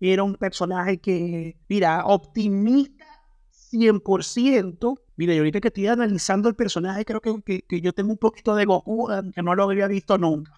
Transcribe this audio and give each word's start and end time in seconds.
era 0.00 0.22
un 0.22 0.34
personaje 0.34 0.98
que, 0.98 1.56
mira, 1.68 2.04
optimista 2.06 3.04
100%. 3.50 5.00
Mira, 5.16 5.34
y 5.34 5.38
ahorita 5.38 5.60
que 5.60 5.68
estoy 5.68 5.86
analizando 5.86 6.48
el 6.48 6.54
personaje, 6.54 7.04
creo 7.04 7.20
que, 7.20 7.62
que, 7.62 7.80
yo 7.80 7.92
tengo 7.92 8.12
un 8.12 8.18
poquito 8.18 8.54
de 8.54 8.64
Goku, 8.64 9.08
que 9.34 9.42
no 9.42 9.54
lo 9.54 9.64
había 9.64 9.86
visto 9.88 10.18
nunca. 10.18 10.52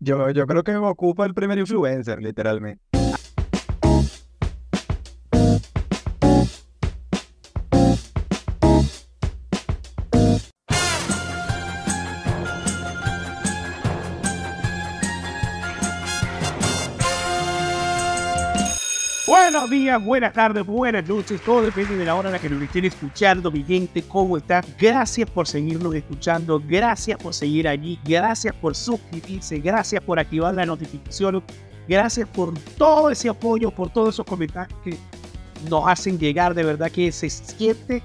Yo, 0.00 0.30
yo 0.30 0.46
creo 0.46 0.64
que 0.64 0.76
Goku 0.76 1.14
fue 1.14 1.26
el 1.26 1.34
primer 1.34 1.58
influencer, 1.58 2.20
literalmente. 2.20 2.83
Buenas 19.66 20.34
tardes, 20.34 20.66
buenas 20.66 21.08
noches, 21.08 21.40
todo 21.40 21.62
depende 21.62 21.96
de 21.96 22.04
la 22.04 22.14
hora 22.14 22.28
en 22.28 22.34
la 22.34 22.38
que 22.38 22.50
nos 22.50 22.62
estén 22.62 22.84
escuchando, 22.84 23.50
mi 23.50 23.64
gente, 23.64 24.02
¿cómo 24.02 24.36
está? 24.36 24.62
Gracias 24.78 25.30
por 25.30 25.46
seguirnos 25.46 25.94
escuchando, 25.94 26.62
gracias 26.68 27.16
por 27.16 27.32
seguir 27.32 27.66
allí, 27.66 27.98
gracias 28.04 28.54
por 28.56 28.74
suscribirse, 28.74 29.60
gracias 29.60 30.02
por 30.02 30.18
activar 30.18 30.52
la 30.54 30.66
notificación, 30.66 31.42
gracias 31.88 32.28
por 32.28 32.52
todo 32.76 33.08
ese 33.08 33.30
apoyo, 33.30 33.70
por 33.70 33.88
todos 33.88 34.16
esos 34.16 34.26
comentarios 34.26 34.78
que 34.84 34.98
nos 35.70 35.88
hacen 35.88 36.18
llegar, 36.18 36.52
de 36.52 36.62
verdad 36.62 36.90
que 36.90 37.10
se 37.10 37.30
siente 37.30 38.02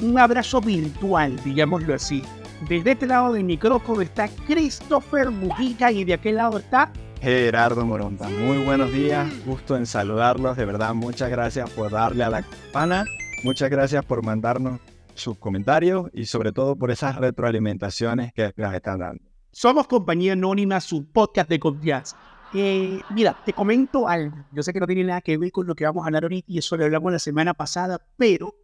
un 0.00 0.18
abrazo 0.18 0.62
virtual, 0.62 1.38
digámoslo 1.44 1.94
así. 1.94 2.22
Desde 2.70 2.92
este 2.92 3.06
lado 3.06 3.34
del 3.34 3.44
micrófono 3.44 4.00
está 4.00 4.30
Christopher 4.46 5.30
Mujica 5.30 5.92
y 5.92 6.04
de 6.04 6.14
aquel 6.14 6.36
lado 6.36 6.56
está 6.56 6.90
Gerardo 7.20 7.84
Moronta. 7.84 8.28
Muy 8.28 8.64
buenos 8.64 8.92
días, 8.92 9.44
gusto 9.44 9.76
en 9.76 9.86
saludarlos. 9.86 10.56
De 10.56 10.64
verdad, 10.64 10.94
muchas 10.94 11.30
gracias 11.30 11.68
por 11.70 11.90
darle 11.90 12.24
a 12.24 12.30
la 12.30 12.42
campana. 12.42 13.04
Muchas 13.42 13.70
gracias 13.70 14.04
por 14.04 14.24
mandarnos 14.24 14.80
sus 15.14 15.38
comentarios 15.38 16.10
y 16.12 16.26
sobre 16.26 16.52
todo 16.52 16.76
por 16.76 16.90
esas 16.90 17.16
retroalimentaciones 17.16 18.32
que 18.32 18.52
nos 18.56 18.74
están 18.74 18.98
dando. 18.98 19.22
Somos 19.50 19.86
Compañía 19.86 20.34
Anónima, 20.34 20.80
su 20.80 21.06
podcast 21.10 21.48
de 21.48 21.58
confianza. 21.58 22.16
Eh, 22.54 23.00
mira, 23.10 23.36
te 23.44 23.52
comento 23.52 24.06
algo. 24.06 24.36
Yo 24.52 24.62
sé 24.62 24.72
que 24.72 24.80
no 24.80 24.86
tiene 24.86 25.04
nada 25.04 25.20
que 25.20 25.36
ver 25.36 25.50
con 25.50 25.66
lo 25.66 25.74
que 25.74 25.84
vamos 25.84 26.04
a 26.04 26.06
hablar 26.06 26.24
ahorita 26.24 26.46
y 26.50 26.58
eso 26.58 26.76
lo 26.76 26.84
hablamos 26.84 27.12
la 27.12 27.18
semana 27.18 27.54
pasada, 27.54 28.00
pero, 28.16 28.54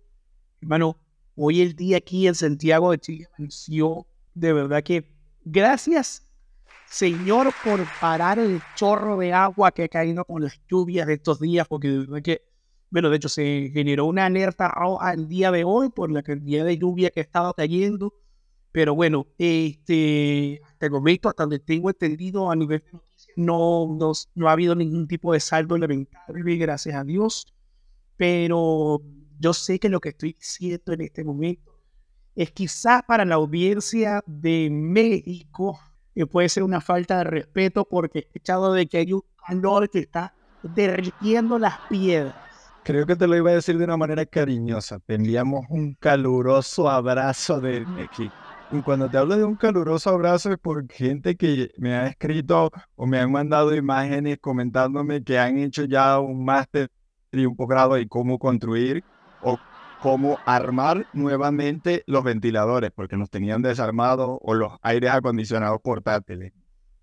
hermano, 0.60 0.98
hoy 1.34 1.62
el 1.62 1.74
día 1.74 1.96
aquí 1.96 2.28
en 2.28 2.34
Santiago 2.34 2.90
de 2.90 2.98
Chile 2.98 3.28
amaneció 3.36 4.06
de 4.34 4.52
verdad 4.52 4.82
que 4.82 5.10
gracias 5.44 6.31
Señor, 6.92 7.54
por 7.64 7.86
parar 8.02 8.38
el 8.38 8.60
chorro 8.76 9.16
de 9.16 9.32
agua 9.32 9.72
que 9.72 9.84
ha 9.84 9.88
caído 9.88 10.26
con 10.26 10.42
las 10.42 10.60
lluvias 10.68 11.06
de 11.06 11.14
estos 11.14 11.40
días, 11.40 11.66
porque 11.66 11.88
de 11.88 12.22
que, 12.22 12.42
bueno, 12.90 13.08
de 13.08 13.16
hecho 13.16 13.30
se 13.30 13.70
generó 13.72 14.04
una 14.04 14.26
alerta 14.26 14.70
al 15.00 15.26
día 15.26 15.50
de 15.50 15.64
hoy 15.64 15.88
por 15.88 16.12
la 16.12 16.22
cantidad 16.22 16.66
de 16.66 16.76
lluvia 16.76 17.08
que 17.08 17.20
ha 17.20 17.22
estado 17.22 17.54
cayendo. 17.54 18.12
Pero 18.72 18.94
bueno, 18.94 19.26
este, 19.38 20.60
hasta 20.66 20.84
el 20.84 20.92
momento, 20.92 21.30
hasta 21.30 21.44
donde 21.44 21.60
tengo 21.60 21.88
entendido 21.88 22.50
a 22.50 22.56
nivel 22.56 22.80
de 22.80 22.98
no, 23.36 23.96
no, 23.98 24.12
no 24.34 24.48
ha 24.48 24.52
habido 24.52 24.74
ningún 24.74 25.08
tipo 25.08 25.32
de 25.32 25.40
saldo 25.40 25.78
lamentable, 25.78 26.56
gracias 26.56 26.94
a 26.94 27.04
Dios. 27.04 27.46
Pero 28.18 29.00
yo 29.40 29.54
sé 29.54 29.78
que 29.78 29.88
lo 29.88 29.98
que 29.98 30.10
estoy 30.10 30.34
diciendo 30.34 30.92
en 30.92 31.00
este 31.00 31.24
momento 31.24 31.72
es 32.34 32.52
quizás 32.52 33.02
para 33.04 33.24
la 33.24 33.36
audiencia 33.36 34.22
de 34.26 34.68
México 34.70 35.78
y 36.14 36.24
puede 36.24 36.48
ser 36.48 36.62
una 36.62 36.80
falta 36.80 37.18
de 37.18 37.24
respeto 37.24 37.84
porque 37.84 38.18
he 38.18 38.22
escuchado 38.22 38.72
de 38.72 38.86
que 38.86 38.98
hay 38.98 39.12
un 39.12 39.22
calor 39.46 39.88
que 39.90 40.00
está 40.00 40.34
derritiendo 40.62 41.58
las 41.58 41.78
piedras. 41.88 42.34
Creo 42.84 43.06
que 43.06 43.14
te 43.14 43.26
lo 43.26 43.36
iba 43.36 43.50
a 43.50 43.54
decir 43.54 43.78
de 43.78 43.84
una 43.84 43.96
manera 43.96 44.26
cariñosa. 44.26 44.98
Teníamos 45.00 45.66
un 45.70 45.94
caluroso 45.94 46.90
abrazo 46.90 47.60
de 47.60 47.86
aquí. 48.02 48.30
Y 48.72 48.80
cuando 48.80 49.08
te 49.08 49.18
hablo 49.18 49.36
de 49.36 49.44
un 49.44 49.54
caluroso 49.54 50.10
abrazo 50.10 50.50
es 50.50 50.58
por 50.58 50.90
gente 50.90 51.36
que 51.36 51.70
me 51.76 51.94
ha 51.94 52.06
escrito 52.06 52.70
o 52.96 53.06
me 53.06 53.20
han 53.20 53.30
mandado 53.30 53.74
imágenes 53.74 54.38
comentándome 54.40 55.22
que 55.22 55.38
han 55.38 55.58
hecho 55.58 55.84
ya 55.84 56.18
un 56.18 56.44
máster 56.44 56.90
y 57.30 57.44
un 57.44 57.54
posgrado 57.54 57.94
de 57.94 58.08
cómo 58.08 58.38
construir 58.38 59.04
o 59.42 59.58
cómo 60.02 60.38
armar 60.44 61.06
nuevamente 61.12 62.02
los 62.08 62.24
ventiladores, 62.24 62.90
porque 62.90 63.16
nos 63.16 63.30
tenían 63.30 63.62
desarmados 63.62 64.36
o 64.42 64.54
los 64.54 64.72
aires 64.82 65.12
acondicionados 65.12 65.80
portátiles. 65.80 66.52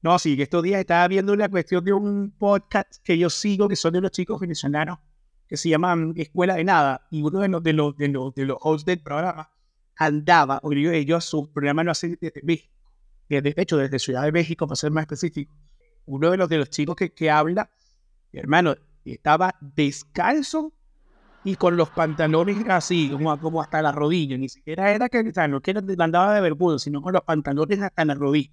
No, 0.01 0.19
sí, 0.19 0.35
que 0.35 0.43
estos 0.43 0.63
días 0.63 0.81
estaba 0.81 1.07
viendo 1.07 1.33
la 1.37 1.47
cuestión 1.47 1.83
de 1.85 1.93
un 1.93 2.31
podcast 2.37 2.97
que 3.01 3.17
yo 3.17 3.29
sigo, 3.29 3.69
que 3.69 3.77
son 3.77 3.93
de 3.93 4.01
los 4.01 4.11
chicos 4.11 4.39
venezolanos, 4.41 4.99
que 5.47 5.55
se 5.55 5.69
llaman 5.69 6.13
Escuela 6.17 6.55
de 6.55 6.65
Nada, 6.65 7.07
y 7.09 7.21
uno 7.21 7.39
de 7.39 7.47
los, 7.47 7.63
de 7.63 7.71
los, 7.71 7.95
de 7.95 8.09
los, 8.09 8.35
de 8.35 8.45
los 8.45 8.57
hosts 8.59 8.85
del 8.85 8.99
programa 8.99 9.49
andaba, 9.95 10.59
o 10.61 10.73
ellos 10.73 11.23
su 11.23 11.49
programa 11.51 11.85
lo 11.85 11.91
hacen 11.91 12.17
desde 12.19 12.41
México, 12.43 12.73
de 13.29 13.53
hecho 13.55 13.77
desde 13.77 13.97
Ciudad 13.97 14.23
de 14.23 14.33
México, 14.33 14.67
para 14.67 14.75
ser 14.75 14.91
más 14.91 15.03
específico. 15.03 15.55
Uno 16.05 16.31
de 16.31 16.37
los, 16.37 16.49
de 16.49 16.57
los 16.57 16.69
chicos 16.69 16.97
que, 16.97 17.13
que 17.13 17.31
habla, 17.31 17.69
hermano, 18.33 18.75
estaba 19.05 19.55
descalzo 19.61 20.73
y 21.43 21.55
con 21.55 21.77
los 21.77 21.89
pantalones 21.89 22.57
así, 22.67 23.09
como, 23.09 23.37
como 23.39 23.61
hasta 23.61 23.81
la 23.81 23.91
rodilla. 23.91 24.37
Ni 24.37 24.49
siquiera 24.49 24.91
era 24.91 25.09
que, 25.09 25.19
o 25.19 25.33
sea, 25.33 25.47
no 25.47 25.61
que 25.61 25.71
andaba 25.71 26.33
de 26.33 26.41
vergüenza, 26.41 26.83
sino 26.83 27.01
con 27.01 27.13
los 27.13 27.23
pantalones 27.23 27.81
hasta 27.81 28.05
la 28.05 28.15
rodilla. 28.15 28.51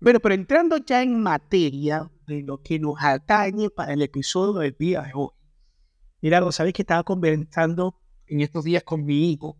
Bueno, 0.00 0.20
pero 0.20 0.34
entrando 0.34 0.78
ya 0.78 1.02
en 1.02 1.22
materia 1.22 2.10
de 2.26 2.42
lo 2.42 2.62
que 2.62 2.78
nos 2.78 2.96
atañe 3.00 3.70
para 3.70 3.92
el 3.92 4.02
episodio 4.02 4.60
del 4.60 4.76
día 4.78 5.02
de 5.02 5.12
hoy. 5.14 5.30
Mira, 6.20 6.50
¿sabes 6.52 6.72
que 6.72 6.82
estaba 6.82 7.02
conversando 7.02 8.00
en 8.26 8.40
estos 8.40 8.64
días 8.64 8.82
con 8.82 9.04
mi 9.04 9.30
hijo? 9.30 9.58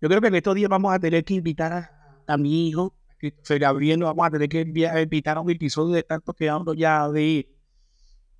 Yo 0.00 0.08
creo 0.08 0.20
que 0.20 0.28
en 0.28 0.34
estos 0.34 0.54
días 0.54 0.70
vamos 0.70 0.94
a 0.94 0.98
tener 0.98 1.24
que 1.24 1.34
invitar 1.34 1.90
a, 2.26 2.36
mi 2.38 2.68
hijo, 2.68 2.94
se 3.42 3.58
Gabriel, 3.58 4.02
vamos 4.02 4.26
a 4.26 4.30
tener 4.30 4.48
que 4.48 4.60
invitar 4.62 5.36
a 5.36 5.40
un 5.40 5.50
episodio 5.50 5.94
de 5.94 6.02
tanto 6.02 6.32
que 6.32 6.48
hablo 6.48 6.72
ya 6.72 7.08
de 7.10 7.54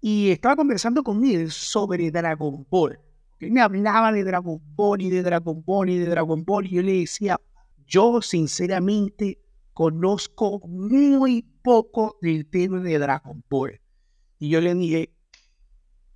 Y 0.01 0.31
estaba 0.31 0.57
conversando 0.57 1.03
con 1.03 1.23
él 1.25 1.51
sobre 1.51 2.11
Dragon 2.11 2.67
Ball 2.71 2.99
me 3.41 3.61
hablaba 3.61 4.13
de 4.13 4.25
Dragon 4.25 4.61
Ball 4.75 5.01
y 5.01 5.11
de 5.11 5.23
Dragon 5.23 5.63
Ball 5.65 5.91
y 5.91 5.99
de 5.99 6.07
Dragon 6.07 6.45
Ball 6.45 6.67
y 6.67 6.71
yo 6.71 6.83
le 6.83 6.93
decía, 7.01 7.41
yo 7.87 8.21
sinceramente 8.21 9.39
conozco 9.73 10.61
muy 10.67 11.43
poco 11.63 12.19
del 12.21 12.47
tema 12.47 12.81
de 12.81 12.99
Dragon 12.99 13.43
Ball. 13.49 13.81
Y 14.39 14.51
yo 14.51 14.61
le 14.61 14.75
dije, 14.75 15.15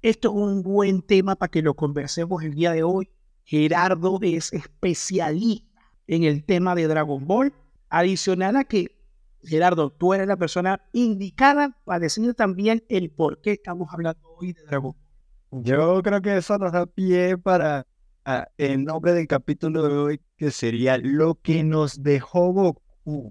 esto 0.02 0.28
es 0.28 0.34
un 0.34 0.62
buen 0.62 1.02
tema 1.02 1.34
para 1.36 1.50
que 1.50 1.62
lo 1.62 1.74
conversemos 1.74 2.42
el 2.42 2.54
día 2.54 2.72
de 2.72 2.82
hoy. 2.82 3.08
Gerardo 3.44 4.18
es 4.22 4.52
especialista 4.52 5.80
en 6.06 6.24
el 6.24 6.44
tema 6.44 6.74
de 6.74 6.86
Dragon 6.86 7.26
Ball. 7.26 7.52
Adicional 7.88 8.56
a 8.56 8.64
que, 8.64 8.98
Gerardo, 9.42 9.90
tú 9.90 10.14
eres 10.14 10.26
la 10.26 10.36
persona 10.36 10.82
indicada 10.92 11.78
para 11.84 12.00
decir 12.00 12.34
también 12.34 12.84
el 12.88 13.10
por 13.10 13.40
qué 13.40 13.52
estamos 13.52 13.88
hablando 13.92 14.20
hoy 14.38 14.52
de 14.52 14.62
Dragon 14.64 14.92
Ball. 14.92 15.03
Yo 15.62 16.02
creo 16.02 16.20
que 16.20 16.36
eso 16.36 16.58
nos 16.58 16.72
da 16.72 16.84
pie 16.84 17.38
para 17.38 17.86
ah, 18.24 18.48
el 18.58 18.84
nombre 18.84 19.12
del 19.12 19.28
capítulo 19.28 19.86
de 19.86 19.94
hoy, 19.94 20.20
que 20.36 20.50
sería 20.50 20.98
Lo 20.98 21.36
que 21.36 21.62
nos 21.62 22.02
dejó 22.02 22.52
Goku. 22.52 23.30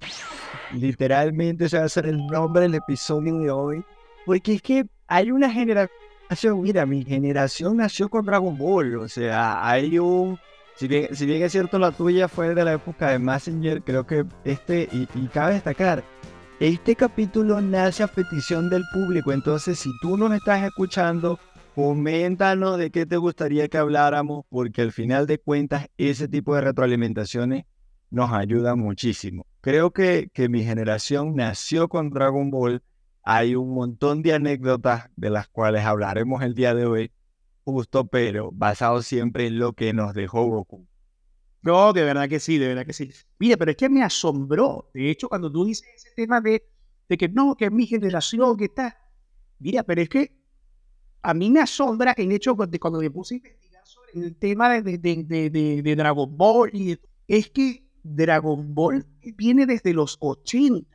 Literalmente 0.72 1.67
se 1.67 1.79
va 1.79 1.84
a 1.84 1.89
ser 1.89 2.06
el 2.06 2.25
nombre 2.28 2.61
del 2.61 2.75
episodio 2.75 3.39
de 3.39 3.51
hoy, 3.51 3.85
porque 4.25 4.53
es 4.53 4.61
que 4.61 4.85
hay 5.07 5.31
una 5.31 5.51
generación, 5.51 6.61
mira, 6.61 6.85
mi 6.85 7.03
generación 7.03 7.78
nació 7.78 8.07
con 8.07 8.25
Dragon 8.25 8.57
Ball, 8.57 9.00
o 9.00 9.09
sea, 9.09 9.67
hay 9.67 10.00
un... 10.00 10.40
Si 10.78 10.88
bien, 10.88 11.13
si 11.13 11.25
bien 11.25 11.44
es 11.44 11.51
cierto 11.51 11.78
la 11.78 11.91
tuya 11.91 12.29
fue 12.29 12.55
de 12.55 12.63
la 12.63 12.73
época 12.73 13.09
de 13.09 13.19
Messenger, 13.19 13.84
creo 13.84 14.07
que 14.07 14.25
este, 14.45 14.88
y, 14.94 15.09
y 15.13 15.28
cabe 15.28 15.55
destacar, 15.55 16.03
este 16.61 16.95
capítulo 16.95 17.59
nace 17.59 18.01
a 18.01 18.07
petición 18.07 18.69
del 18.69 18.84
público, 18.94 19.34
entonces 19.34 19.78
si 19.78 19.91
tú 20.01 20.17
no 20.17 20.29
me 20.29 20.38
estás 20.38 20.63
escuchando, 20.63 21.38
coméntanos 21.75 22.78
de 22.78 22.91
qué 22.91 23.05
te 23.05 23.17
gustaría 23.17 23.67
que 23.67 23.78
habláramos, 23.78 24.46
porque 24.49 24.81
al 24.81 24.91
final 24.91 25.25
de 25.25 25.40
cuentas 25.40 25.87
ese 25.97 26.28
tipo 26.28 26.55
de 26.55 26.61
retroalimentaciones 26.61 27.66
nos 28.11 28.31
ayuda 28.31 28.75
muchísimo. 28.75 29.47
Creo 29.61 29.91
que, 29.91 30.29
que 30.34 30.49
mi 30.49 30.64
generación 30.64 31.35
nació 31.35 31.90
con 31.90 32.11
Dragon 32.11 32.52
Ball. 32.52 32.84
Hay 33.23 33.55
un 33.55 33.73
montón 33.73 34.22
de 34.22 34.34
anécdotas 34.34 35.09
de 35.16 35.29
las 35.31 35.47
cuales 35.47 35.84
hablaremos 35.84 36.43
el 36.43 36.53
día 36.53 36.75
de 36.75 36.85
hoy, 36.85 37.11
justo, 37.64 38.05
pero 38.05 38.52
basado 38.52 39.02
siempre 39.02 39.47
en 39.47 39.58
lo 39.58 39.73
que 39.73 39.93
nos 39.93 40.14
dejó 40.14 40.46
Goku. 40.46 40.85
No, 41.64 41.93
de 41.93 42.03
verdad 42.03 42.28
que 42.28 42.40
sí, 42.40 42.58
de 42.58 42.67
verdad 42.67 42.85
que 42.85 42.93
sí. 42.93 43.09
Mira, 43.40 43.58
pero 43.58 43.72
es 43.72 43.78
que 43.78 43.90
me 43.90 44.03
asombró. 44.03 44.91
De 44.93 45.09
hecho, 45.09 45.29
cuando 45.29 45.52
tú 45.52 45.66
dices 45.66 45.87
ese 45.96 46.09
tema 46.16 46.41
de, 46.41 46.67
de 47.08 47.17
que 47.17 47.29
no, 47.29 47.55
que 47.55 47.66
es 47.66 47.72
mi 47.72 47.87
generación, 47.87 48.58
que 48.58 48.66
está. 48.66 48.99
Mira, 49.59 49.84
pero 49.84 50.02
es 50.02 50.09
que 50.09 50.42
a 51.23 51.34
mí 51.34 51.49
me 51.49 51.61
asombra 51.61 52.14
el 52.17 52.31
hecho 52.31 52.53
de 52.53 52.79
cuando 52.79 52.99
me 52.99 53.09
puse 53.09 53.35
a 53.35 53.37
investigar 53.37 53.85
sobre 53.85 54.11
el 54.14 54.35
tema 54.35 54.81
de, 54.81 54.97
de, 54.97 55.96
Dragon 55.96 56.37
Ball, 56.37 56.70
y 56.73 56.99
es 57.28 57.49
que 57.49 57.84
Dragon 58.03 58.75
Ball 58.75 59.05
viene 59.37 59.66
desde 59.66 59.93
los 59.93 60.17
80. 60.20 60.85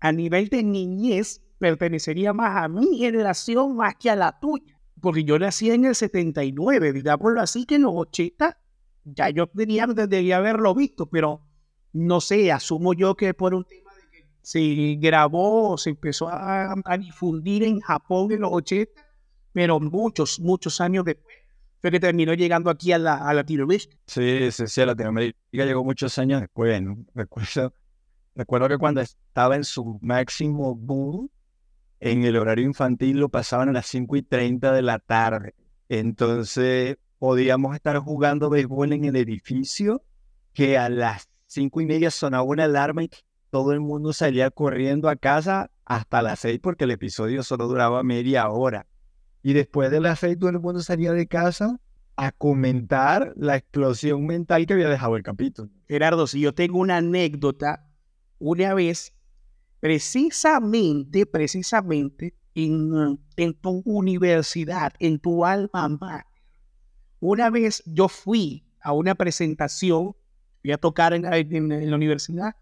A 0.00 0.12
nivel 0.12 0.48
de 0.48 0.62
niñez, 0.62 1.40
pertenecería 1.58 2.32
más 2.32 2.64
a 2.64 2.68
mi 2.68 2.98
generación 2.98 3.76
más 3.76 3.94
que 3.94 4.10
a 4.10 4.16
la 4.16 4.38
tuya. 4.38 4.78
porque 5.00 5.24
yo 5.24 5.38
nací 5.38 5.70
en 5.70 5.84
el 5.84 5.94
79, 5.94 6.92
digámoslo 6.92 7.40
así, 7.40 7.64
que 7.64 7.76
en 7.76 7.82
los 7.82 7.94
80 7.94 8.58
ya 9.04 9.30
yo 9.30 9.46
tenía, 9.46 9.86
debería 9.86 10.38
haberlo 10.38 10.74
visto, 10.74 11.06
pero 11.06 11.42
no 11.92 12.20
sé, 12.20 12.50
asumo 12.50 12.92
yo 12.92 13.14
que 13.14 13.34
por 13.34 13.54
un 13.54 13.64
tema 13.64 13.92
de 13.94 14.10
que 14.10 14.26
se 14.42 14.96
grabó, 14.98 15.78
se 15.78 15.90
empezó 15.90 16.28
a, 16.28 16.74
difundir 16.98 17.62
en 17.62 17.80
Japón 17.80 18.32
en 18.32 18.40
los 18.40 18.50
80, 18.52 19.05
pero 19.56 19.80
muchos, 19.80 20.38
muchos 20.38 20.82
años 20.82 21.06
después 21.06 21.34
fue 21.80 21.90
que 21.90 21.98
terminó 21.98 22.34
llegando 22.34 22.68
aquí 22.68 22.92
a, 22.92 22.98
la, 22.98 23.14
a 23.14 23.32
Latinoamérica. 23.32 23.96
Sí, 24.06 24.52
sí, 24.52 24.66
sí, 24.66 24.80
a 24.82 24.84
Latinoamérica 24.84 25.38
llegó 25.50 25.82
muchos 25.82 26.18
años 26.18 26.42
después, 26.42 26.82
¿no? 26.82 26.98
Recuerdo, 27.14 27.72
recuerdo 28.34 28.68
que 28.68 28.76
cuando 28.76 29.00
estaba 29.00 29.56
en 29.56 29.64
su 29.64 29.98
máximo 30.02 30.74
boom, 30.74 31.30
en 32.00 32.24
el 32.24 32.36
horario 32.36 32.66
infantil 32.66 33.16
lo 33.16 33.30
pasaban 33.30 33.70
a 33.70 33.72
las 33.72 33.86
5 33.86 34.16
y 34.16 34.22
30 34.24 34.72
de 34.74 34.82
la 34.82 34.98
tarde. 34.98 35.54
Entonces 35.88 36.98
podíamos 37.18 37.74
estar 37.74 37.96
jugando 37.96 38.50
béisbol 38.50 38.92
en 38.92 39.06
el 39.06 39.16
edificio 39.16 40.04
que 40.52 40.76
a 40.76 40.90
las 40.90 41.30
5 41.46 41.80
y 41.80 41.86
media 41.86 42.10
sonaba 42.10 42.42
una 42.42 42.64
alarma 42.64 43.04
y 43.04 43.10
todo 43.48 43.72
el 43.72 43.80
mundo 43.80 44.12
salía 44.12 44.50
corriendo 44.50 45.08
a 45.08 45.16
casa 45.16 45.70
hasta 45.86 46.20
las 46.20 46.40
6 46.40 46.60
porque 46.62 46.84
el 46.84 46.90
episodio 46.90 47.42
solo 47.42 47.66
duraba 47.68 48.02
media 48.02 48.50
hora. 48.50 48.86
Y 49.46 49.52
después 49.52 49.92
de 49.92 50.00
las 50.00 50.18
6 50.18 50.40
todo 50.40 50.50
el 50.50 50.58
mundo 50.58 50.80
salía 50.80 51.12
de 51.12 51.28
casa 51.28 51.78
a 52.16 52.32
comentar 52.32 53.32
la 53.36 53.54
explosión 53.54 54.26
mental 54.26 54.66
que 54.66 54.72
había 54.72 54.88
dejado 54.88 55.14
el 55.14 55.22
capítulo. 55.22 55.70
Gerardo, 55.86 56.26
si 56.26 56.40
yo 56.40 56.52
tengo 56.52 56.80
una 56.80 56.96
anécdota, 56.96 57.88
una 58.40 58.74
vez 58.74 59.14
precisamente, 59.78 61.26
precisamente 61.26 62.34
en, 62.56 63.20
en 63.36 63.54
tu 63.54 63.82
universidad, 63.84 64.92
en 64.98 65.20
tu 65.20 65.44
alma 65.44 65.90
mater. 65.90 66.26
Una 67.20 67.48
vez 67.48 67.84
yo 67.86 68.08
fui 68.08 68.66
a 68.80 68.94
una 68.94 69.14
presentación, 69.14 70.16
fui 70.60 70.72
a 70.72 70.76
tocar 70.76 71.14
en, 71.14 71.22
la 71.22 71.94
universidad, 71.94 72.56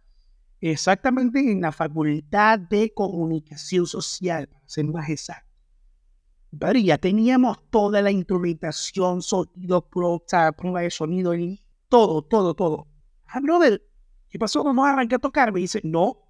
exactamente 0.60 1.38
en 1.50 1.62
la 1.62 1.72
Facultad 1.72 2.58
de 2.58 2.92
Comunicación 2.92 3.86
Social, 3.86 4.50
ser 4.66 4.84
más 4.84 5.08
exacto. 5.08 5.43
Teníamos 7.00 7.58
toda 7.70 8.02
la 8.02 8.10
instrumentación, 8.10 9.22
sonido, 9.22 9.88
prueba 9.88 10.80
de 10.80 10.90
sonido, 10.90 11.32
todo, 11.88 12.22
todo, 12.22 12.54
todo. 12.54 12.88
Ah, 13.26 13.40
brother, 13.40 13.82
¿qué 14.28 14.38
pasó? 14.38 14.62
Vamos 14.62 14.86
a 14.86 14.92
arrancar 14.92 15.16
a 15.16 15.20
tocar. 15.20 15.52
Me 15.52 15.60
dice, 15.60 15.80
no, 15.84 16.24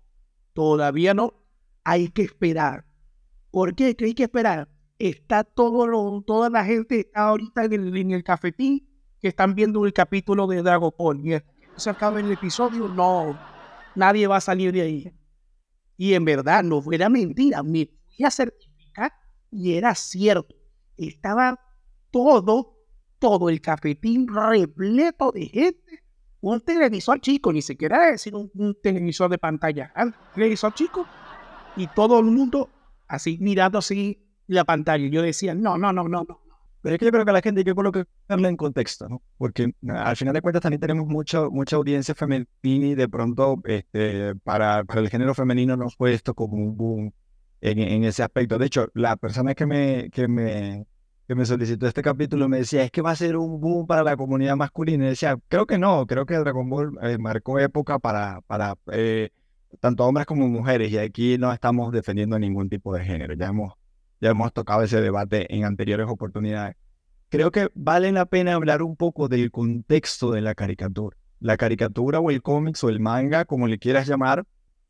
Todavía 0.55 1.13
no. 1.15 1.35
Hay 1.83 2.09
que 2.09 2.23
esperar. 2.23 2.87
¿Por 3.51 3.75
qué? 3.75 3.95
hay 3.99 4.15
que 4.15 4.23
esperar? 4.23 4.69
Está 4.99 5.45
todo 5.45 5.87
lo, 5.87 6.23
toda 6.23 6.49
la 6.49 6.65
gente 6.65 7.01
está 7.01 7.29
ahorita 7.29 7.65
en 7.65 7.73
el, 7.73 7.97
en 7.97 8.11
el 8.13 8.25
cafetín 8.25 8.89
que 9.21 9.29
están 9.29 9.55
viendo 9.55 9.85
el 9.85 9.93
capítulo 9.93 10.47
de 10.47 10.63
Dragon 10.63 10.93
Ball. 10.97 11.21
Y 11.27 11.37
se 11.77 11.91
acaba 11.91 12.21
el 12.21 12.31
episodio, 12.31 12.89
no, 12.89 13.39
nadie 13.95 14.27
va 14.27 14.37
a 14.37 14.41
salir 14.41 14.73
de 14.73 14.81
ahí. 14.81 15.13
Y 15.97 16.15
en 16.15 16.25
verdad, 16.25 16.63
no 16.63 16.81
fuera 16.81 17.09
mentira, 17.09 17.63
me 17.63 17.91
fui 18.17 18.25
a 18.25 18.31
certificar 18.31 18.64
y 19.55 19.75
era 19.75 19.95
cierto. 19.95 20.55
Estaba 20.97 21.61
todo, 22.11 22.77
todo 23.19 23.49
el 23.49 23.61
cafetín 23.61 24.27
repleto 24.29 25.33
de 25.33 25.47
gente 25.47 26.05
un 26.41 26.61
televisor 26.61 27.21
chico, 27.21 27.53
ni 27.53 27.63
siquiera 27.63 28.11
decir 28.11 28.35
un, 28.35 28.77
televisor 28.83 29.31
de 29.31 29.39
pantalla, 29.39 29.93
un 29.97 30.15
televisor 30.35 30.75
chico, 30.75 31.07
y 31.75 31.87
todo 31.87 32.19
el 32.19 32.27
mundo 32.27 32.69
así 33.09 33.39
mirando 33.41 33.79
así 33.79 34.23
la 34.47 34.65
pantalla. 34.65 35.09
Yo 35.09 35.23
decía, 35.23 35.55
no, 35.55 35.79
no, 35.79 35.93
no, 35.93 36.07
no, 36.07 36.25
no. 36.29 36.41
Pero 36.83 36.97
es 36.97 36.99
que 36.99 37.07
yo 37.07 37.13
creo 37.13 37.25
que 37.25 37.33
la 37.33 37.41
gente 37.41 37.61
hay 37.61 37.65
que 37.65 37.75
colocarla 37.75 38.49
en 38.49 38.59
contexto, 38.59 39.09
¿no? 39.09 39.23
Porque 39.39 39.73
al 39.89 40.17
final 40.17 40.35
de 40.35 40.43
cuentas 40.43 40.61
también 40.61 40.81
tenemos 40.81 41.07
mucho, 41.07 41.51
mucha 41.51 41.77
audiencia 41.77 42.15
femenina 42.15 42.47
y 42.63 42.95
de 42.95 43.09
pronto 43.09 43.63
este, 43.65 44.35
para, 44.45 44.85
para 44.85 45.01
el 45.01 45.09
género 45.09 45.35
femenino 45.35 45.79
nos 45.79 45.97
fue 45.97 46.13
esto 46.13 46.35
como 46.35 46.59
un 46.59 46.77
boom 46.77 47.13
en, 47.65 47.79
en, 47.79 48.05
ese 48.05 48.23
aspecto. 48.23 48.59
De 48.59 48.67
hecho, 48.67 48.89
la 48.95 49.17
persona 49.17 49.55
que 49.55 49.67
me, 49.67 50.11
que 50.11 50.29
me 50.29 50.87
que 51.27 51.35
me 51.35 51.47
solicitó 51.47 51.87
este 51.87 52.03
capítulo 52.03 52.49
me 52.49 52.59
decía, 52.59 52.85
es 52.85 52.91
que 52.91 53.01
va 53.01 53.13
a 53.13 53.17
ser 53.17 53.37
un 53.37 53.61
boom 53.61 53.87
para 53.87 54.03
la 54.03 54.17
comunidad 54.17 54.57
masculina. 54.57 55.07
Y 55.07 55.09
decía, 55.11 55.39
creo 55.49 55.67
que 55.67 55.79
no, 55.79 56.07
creo 56.07 56.27
que 56.27 56.35
Dragon 56.35 56.69
Ball 56.69 56.99
eh, 57.03 57.17
marcó 57.19 57.59
época 57.59 57.99
para, 57.99 58.43
para 58.43 58.77
eh, 58.93 59.31
tanto 59.81 60.05
hombres 60.05 60.27
como 60.27 60.49
mujeres 60.49 60.93
y 60.93 60.99
aquí 60.99 61.39
no 61.39 61.53
estamos 61.53 61.93
defendiendo 61.93 62.39
ningún 62.39 62.69
tipo 62.69 62.95
de 62.95 63.05
género. 63.05 63.35
Ya 63.35 63.47
hemos, 63.47 63.73
ya 64.21 64.31
hemos 64.31 64.53
tocado 64.53 64.83
ese 64.83 65.01
debate 65.01 65.55
en 65.55 65.65
anteriores 65.65 66.07
oportunidades. 66.09 66.77
Creo 67.31 67.51
que 67.51 67.71
vale 67.75 68.13
la 68.13 68.27
pena 68.27 68.55
hablar 68.55 68.83
un 68.83 68.95
poco 68.95 69.29
del 69.29 69.51
contexto 69.51 70.33
de 70.33 70.43
la 70.43 70.55
caricatura. 70.55 71.17
La 71.41 71.57
caricatura 71.57 72.21
o 72.21 72.31
el 72.31 72.43
cómics 72.43 72.85
o 72.85 72.91
el 72.91 73.01
manga, 73.01 73.47
como 73.47 73.67
le 73.67 73.79
quieras 73.79 74.07
llamar, 74.07 74.45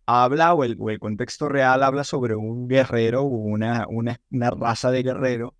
habla 0.06 0.54
o 0.54 0.64
el, 0.64 0.76
o 0.78 0.90
el 0.90 0.98
contexto 0.98 1.48
real 1.48 1.82
habla 1.82 2.04
sobre 2.04 2.34
un 2.34 2.68
guerrero 2.68 3.22
o 3.22 3.28
una, 3.28 3.86
una, 3.88 4.20
una 4.30 4.50
raza 4.50 4.90
de 4.90 5.02
guerrero 5.02 5.54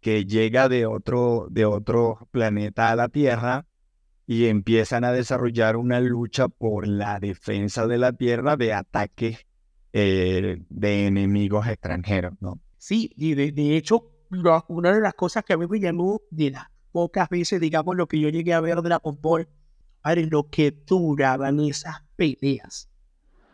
que 0.00 0.26
llega 0.26 0.68
de 0.68 0.86
otro, 0.86 1.46
de 1.50 1.64
otro 1.64 2.28
planeta 2.30 2.90
a 2.90 2.96
la 2.96 3.08
Tierra 3.08 3.66
y 4.26 4.46
empiezan 4.46 5.04
a 5.04 5.12
desarrollar 5.12 5.76
una 5.76 6.00
lucha 6.00 6.48
por 6.48 6.86
la 6.86 7.18
defensa 7.20 7.86
de 7.86 7.98
la 7.98 8.12
Tierra 8.12 8.56
de 8.56 8.72
ataques 8.72 9.46
eh, 9.92 10.62
de 10.68 11.06
enemigos 11.06 11.66
extranjeros, 11.66 12.34
¿no? 12.40 12.60
Sí, 12.76 13.12
y 13.16 13.34
de, 13.34 13.76
hecho, 13.76 14.10
una 14.68 14.92
de 14.92 15.00
las 15.00 15.14
cosas 15.14 15.44
que 15.44 15.54
a 15.54 15.56
mí 15.56 15.66
me 15.66 15.80
llamó 15.80 16.20
de 16.30 16.50
las 16.50 16.66
pocas 16.92 17.28
veces, 17.30 17.60
digamos, 17.60 17.96
lo 17.96 18.06
que 18.06 18.20
yo 18.20 18.28
llegué 18.28 18.52
a 18.52 18.60
ver 18.60 18.82
de 18.82 18.90
la 18.90 19.00
ver 20.04 20.28
lo 20.30 20.50
que 20.50 20.70
duraban 20.70 21.60
esas 21.60 22.02
peleas. 22.16 22.90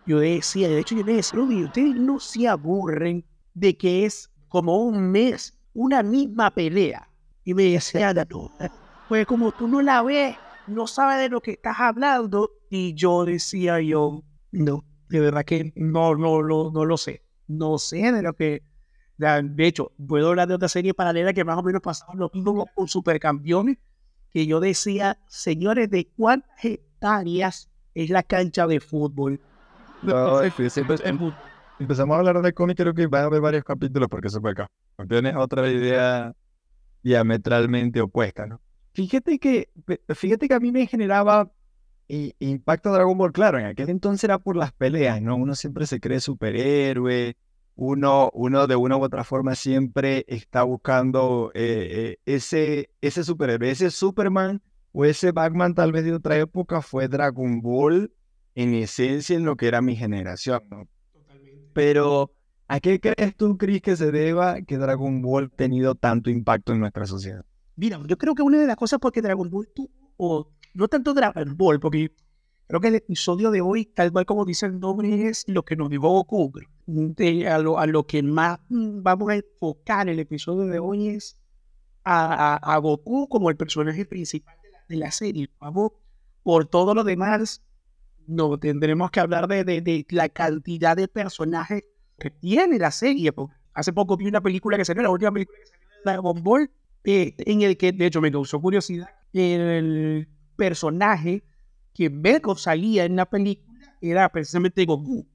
Yo 0.06 0.18
decía, 0.18 0.68
de 0.68 0.80
hecho, 0.80 0.96
yo 0.96 1.04
me 1.04 1.14
decía, 1.14 1.38
ustedes 1.40 1.94
no 1.94 2.18
se 2.18 2.48
aburren 2.48 3.24
de 3.54 3.76
que 3.76 4.06
es 4.06 4.30
como 4.48 4.78
un 4.78 5.10
mes 5.10 5.56
una 5.74 6.02
misma 6.02 6.50
pelea. 6.50 7.08
Y 7.44 7.54
me 7.54 7.64
decía, 7.64 8.12
no, 8.12 8.52
pues 9.08 9.26
como 9.26 9.52
tú 9.52 9.66
no 9.66 9.82
la 9.82 10.02
ves, 10.02 10.36
no 10.66 10.86
sabes 10.86 11.18
de 11.18 11.28
lo 11.28 11.40
que 11.40 11.52
estás 11.52 11.76
hablando. 11.78 12.50
Y 12.70 12.94
yo 12.94 13.24
decía 13.24 13.80
yo, 13.80 14.22
no, 14.52 14.84
de 15.08 15.20
verdad 15.20 15.44
que 15.44 15.72
no, 15.76 16.14
no, 16.14 16.42
no, 16.42 16.70
no 16.70 16.84
lo 16.84 16.96
sé. 16.96 17.22
No 17.46 17.78
sé 17.78 18.12
de 18.12 18.22
lo 18.22 18.34
que... 18.34 18.62
De 19.18 19.66
hecho, 19.66 19.92
puedo 20.08 20.28
hablar 20.28 20.48
de 20.48 20.54
otra 20.54 20.68
serie 20.68 20.94
paralela 20.94 21.34
que 21.34 21.44
más 21.44 21.58
o 21.58 21.62
menos 21.62 21.82
pasaba 21.82 22.14
lo 22.14 22.30
mismo 22.32 22.66
Supercampeones, 22.86 23.76
que 24.30 24.46
yo 24.46 24.60
decía, 24.60 25.18
señores, 25.28 25.90
¿de 25.90 26.08
cuántas 26.16 26.64
hectáreas 26.64 27.68
es 27.94 28.08
la 28.08 28.22
cancha 28.22 28.66
de 28.66 28.80
fútbol? 28.80 29.40
Empezamos 31.78 32.14
a 32.14 32.18
hablar 32.18 32.40
de 32.42 32.52
cómic, 32.52 32.76
creo 32.76 32.94
que 32.94 33.06
va 33.06 33.20
a 33.20 33.24
haber 33.24 33.40
varios 33.40 33.64
capítulos 33.64 34.08
porque 34.08 34.28
Supercampeones 34.28 35.32
es 35.32 35.38
otra 35.38 35.68
idea 35.70 36.34
diametralmente 37.02 38.00
opuesta, 38.00 38.46
¿no? 38.46 38.60
Fíjate 38.92 39.38
que, 39.38 39.70
fíjate 40.14 40.48
que 40.48 40.54
a 40.54 40.60
mí 40.60 40.72
me 40.72 40.86
generaba 40.86 41.50
impacto 42.38 42.92
Dragon 42.92 43.16
Ball, 43.16 43.32
claro, 43.32 43.58
en 43.58 43.66
aquel 43.66 43.88
entonces 43.88 44.24
era 44.24 44.38
por 44.38 44.56
las 44.56 44.72
peleas, 44.72 45.22
¿no? 45.22 45.36
Uno 45.36 45.54
siempre 45.54 45.86
se 45.86 46.00
cree 46.00 46.20
superhéroe, 46.20 47.36
uno, 47.76 48.30
uno 48.34 48.66
de 48.66 48.76
una 48.76 48.96
u 48.96 49.02
otra 49.02 49.24
forma 49.24 49.54
siempre 49.54 50.24
está 50.28 50.64
buscando 50.64 51.52
eh, 51.54 51.88
eh, 51.90 52.18
ese, 52.26 52.90
ese 53.00 53.24
superhéroe, 53.24 53.70
ese 53.70 53.90
Superman 53.90 54.60
o 54.92 55.04
ese 55.04 55.30
Batman 55.30 55.74
tal 55.74 55.92
vez 55.92 56.04
de 56.04 56.14
otra 56.14 56.36
época 56.36 56.82
fue 56.82 57.08
Dragon 57.08 57.62
Ball 57.62 58.12
en 58.54 58.74
esencia 58.74 59.36
en 59.36 59.44
lo 59.44 59.56
que 59.56 59.68
era 59.68 59.80
mi 59.80 59.96
generación, 59.96 60.62
¿no? 60.70 60.88
Totalmente. 61.12 61.70
Pero 61.72 62.32
¿A 62.72 62.78
qué 62.78 63.00
crees 63.00 63.34
tú, 63.34 63.58
Chris, 63.58 63.82
que 63.82 63.96
se 63.96 64.12
deba 64.12 64.62
que 64.62 64.78
Dragon 64.78 65.22
Ball 65.22 65.50
ha 65.52 65.56
tenido 65.56 65.96
tanto 65.96 66.30
impacto 66.30 66.72
en 66.72 66.78
nuestra 66.78 67.04
sociedad? 67.04 67.44
Mira, 67.74 68.00
yo 68.06 68.16
creo 68.16 68.36
que 68.36 68.42
una 68.44 68.58
de 68.60 68.66
las 68.68 68.76
cosas 68.76 69.00
porque 69.00 69.20
Dragon 69.20 69.50
Ball 69.50 69.68
tuvo, 69.74 69.90
o 70.16 70.48
no 70.74 70.86
tanto 70.86 71.12
Dragon 71.12 71.56
Ball, 71.56 71.80
porque 71.80 72.12
creo 72.68 72.80
que 72.80 72.86
el 72.86 72.94
episodio 72.94 73.50
de 73.50 73.60
hoy, 73.60 73.86
tal 73.86 74.12
cual 74.12 74.24
como 74.24 74.44
dice 74.44 74.66
el 74.66 74.78
nombre, 74.78 75.26
es 75.26 75.42
lo 75.48 75.64
que 75.64 75.74
nos 75.74 75.90
dio 75.90 76.00
Goku. 76.00 76.52
a, 77.48 77.58
lo, 77.58 77.76
a 77.76 77.86
lo 77.88 78.06
que 78.06 78.22
más 78.22 78.60
vamos 78.68 79.30
a 79.30 79.34
enfocar 79.34 80.08
el 80.08 80.20
episodio 80.20 80.66
de 80.66 80.78
hoy 80.78 81.08
es 81.08 81.36
a, 82.04 82.54
a, 82.54 82.78
Goku 82.78 83.26
como 83.28 83.50
el 83.50 83.56
personaje 83.56 84.04
principal 84.04 84.54
de 84.62 84.70
la, 84.70 84.78
de 84.88 84.96
la, 84.96 85.10
serie. 85.10 85.50
Vamos, 85.58 85.90
por 86.44 86.66
todo 86.66 86.94
lo 86.94 87.02
demás, 87.02 87.64
no 88.30 88.58
tendremos 88.58 89.10
que 89.10 89.20
hablar 89.20 89.48
de, 89.48 89.64
de, 89.64 89.80
de 89.80 90.06
la 90.10 90.28
cantidad 90.28 90.96
de 90.96 91.08
personajes 91.08 91.84
que 92.18 92.30
tiene 92.30 92.78
la 92.78 92.90
serie. 92.90 93.32
Hace 93.74 93.92
poco 93.92 94.16
vi 94.16 94.26
una 94.26 94.40
película 94.40 94.76
que 94.76 94.84
salió, 94.84 95.02
la 95.02 95.10
última 95.10 95.32
película 95.32 95.58
que 95.58 95.66
salió 95.66 95.86
de 95.86 96.02
Dragon 96.04 96.42
Ball, 96.42 96.70
eh, 97.04 97.34
en 97.38 97.62
el 97.62 97.76
que 97.76 97.92
de 97.92 98.06
hecho 98.06 98.20
me 98.20 98.30
causó 98.30 98.60
curiosidad. 98.60 99.08
El 99.32 100.28
personaje 100.56 101.44
que 101.94 102.08
Beto 102.08 102.54
salía 102.56 103.04
en 103.04 103.16
la 103.16 103.28
película 103.28 103.96
era 104.00 104.28
precisamente 104.30 104.84
Goku. 104.84 105.26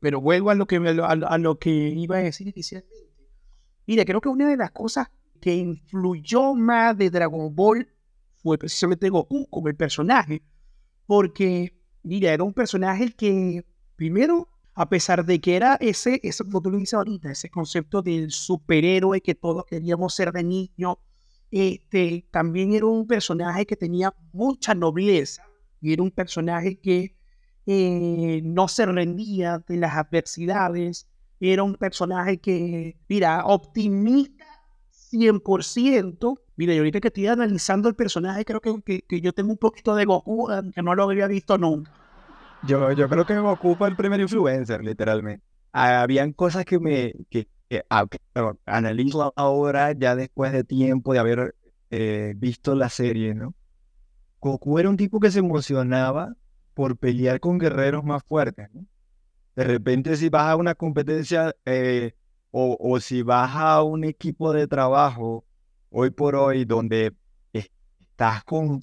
Pero 0.00 0.20
vuelvo 0.20 0.50
a 0.50 0.54
lo 0.54 0.66
que, 0.66 0.76
a 0.76 1.38
lo, 1.38 1.58
que 1.58 1.70
iba 1.70 2.16
a 2.16 2.20
decir 2.20 2.48
inicialmente. 2.48 2.94
Mira, 3.86 4.04
creo 4.04 4.20
que 4.20 4.28
una 4.28 4.48
de 4.48 4.56
las 4.56 4.70
cosas 4.70 5.08
que 5.40 5.54
influyó 5.56 6.54
más 6.54 6.96
de 6.96 7.10
Dragon 7.10 7.54
Ball 7.54 7.88
fue 8.36 8.58
precisamente 8.58 9.08
Goku 9.08 9.48
como 9.50 9.68
el 9.68 9.76
personaje. 9.76 10.42
Porque, 11.06 11.77
mira, 12.08 12.32
era 12.32 12.42
un 12.42 12.54
personaje 12.54 13.12
que, 13.12 13.64
primero, 13.94 14.48
a 14.74 14.88
pesar 14.88 15.24
de 15.26 15.40
que 15.40 15.56
era 15.56 15.76
ese, 15.80 16.20
ese 16.22 16.44
como 16.44 16.62
tú 16.62 16.70
lo 16.70 16.78
dices 16.78 16.94
ahorita, 16.94 17.30
ese 17.30 17.50
concepto 17.50 18.00
del 18.00 18.30
superhéroe 18.30 19.20
que 19.20 19.34
todos 19.34 19.64
queríamos 19.66 20.14
ser 20.14 20.32
de 20.32 20.42
niño, 20.42 20.98
este, 21.50 22.26
también 22.30 22.72
era 22.72 22.86
un 22.86 23.06
personaje 23.06 23.66
que 23.66 23.76
tenía 23.76 24.14
mucha 24.32 24.74
nobleza 24.74 25.42
y 25.80 25.92
era 25.92 26.02
un 26.02 26.10
personaje 26.10 26.80
que 26.80 27.14
eh, 27.66 28.40
no 28.42 28.68
se 28.68 28.86
rendía 28.86 29.58
de 29.66 29.76
las 29.76 29.94
adversidades, 29.94 31.08
era 31.40 31.62
un 31.62 31.74
personaje 31.74 32.38
que, 32.38 32.96
mira, 33.08 33.44
optimista 33.44 34.37
100%. 35.10 36.40
Mira, 36.56 36.74
y 36.74 36.78
ahorita 36.78 37.00
que 37.00 37.08
estoy 37.08 37.26
analizando 37.26 37.88
el 37.88 37.94
personaje, 37.94 38.44
creo 38.44 38.60
que, 38.60 39.02
que, 39.02 39.20
yo 39.20 39.32
tengo 39.32 39.50
un 39.50 39.58
poquito 39.58 39.94
de 39.94 40.04
Goku, 40.04 40.48
que 40.74 40.82
no 40.82 40.94
lo 40.94 41.04
había 41.04 41.26
visto 41.26 41.56
nunca. 41.58 41.92
Yo, 42.66 42.92
yo 42.92 43.08
creo 43.08 43.24
que 43.24 43.38
Goku 43.38 43.76
fue 43.76 43.88
el 43.88 43.96
primer 43.96 44.20
influencer, 44.20 44.82
literalmente. 44.82 45.44
Habían 45.72 46.32
cosas 46.32 46.64
que 46.64 46.80
me, 46.80 47.12
que, 47.30 47.48
Ah, 47.90 48.06
analizo 48.66 49.32
ahora, 49.36 49.92
ya 49.92 50.16
después 50.16 50.52
de 50.52 50.64
tiempo 50.64 51.12
de 51.12 51.18
haber 51.18 51.54
eh, 51.90 52.34
visto 52.36 52.74
la 52.74 52.88
serie, 52.88 53.34
¿no? 53.34 53.54
Goku 54.40 54.78
era 54.78 54.88
un 54.88 54.96
tipo 54.96 55.20
que 55.20 55.30
se 55.30 55.40
emocionaba 55.40 56.34
por 56.74 56.96
pelear 56.96 57.40
con 57.40 57.58
guerreros 57.58 58.04
más 58.04 58.22
fuertes, 58.24 58.68
¿no? 58.72 58.86
De 59.56 59.64
repente 59.64 60.16
si 60.16 60.28
vas 60.30 60.46
a 60.46 60.56
una 60.56 60.74
competencia 60.74 61.54
eh, 61.66 62.14
o, 62.60 62.76
o, 62.80 62.98
si 62.98 63.22
vas 63.22 63.54
a 63.54 63.82
un 63.84 64.02
equipo 64.02 64.52
de 64.52 64.66
trabajo 64.66 65.44
hoy 65.90 66.10
por 66.10 66.34
hoy 66.34 66.64
donde 66.64 67.14
estás 67.52 68.42
con 68.42 68.80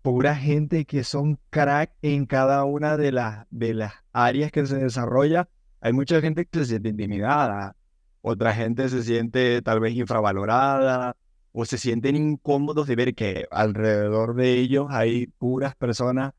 pura 0.00 0.34
gente 0.34 0.86
que 0.86 1.04
son 1.04 1.38
crack 1.50 1.92
en 2.00 2.24
cada 2.24 2.64
una 2.64 2.96
de 2.96 3.12
las, 3.12 3.46
de 3.50 3.74
las 3.74 3.92
áreas 4.14 4.50
que 4.50 4.64
se 4.64 4.76
desarrolla, 4.76 5.50
hay 5.82 5.92
mucha 5.92 6.22
gente 6.22 6.46
que 6.46 6.60
se 6.60 6.64
siente 6.64 6.88
intimidada, 6.88 7.76
otra 8.22 8.54
gente 8.54 8.88
se 8.88 9.02
siente 9.02 9.60
tal 9.60 9.80
vez 9.80 9.94
infravalorada 9.94 11.14
o 11.52 11.66
se 11.66 11.76
sienten 11.76 12.16
incómodos 12.16 12.86
de 12.86 12.96
ver 12.96 13.14
que 13.14 13.46
alrededor 13.50 14.34
de 14.34 14.54
ellos 14.54 14.86
hay 14.88 15.26
puras 15.26 15.76
personas 15.76 16.32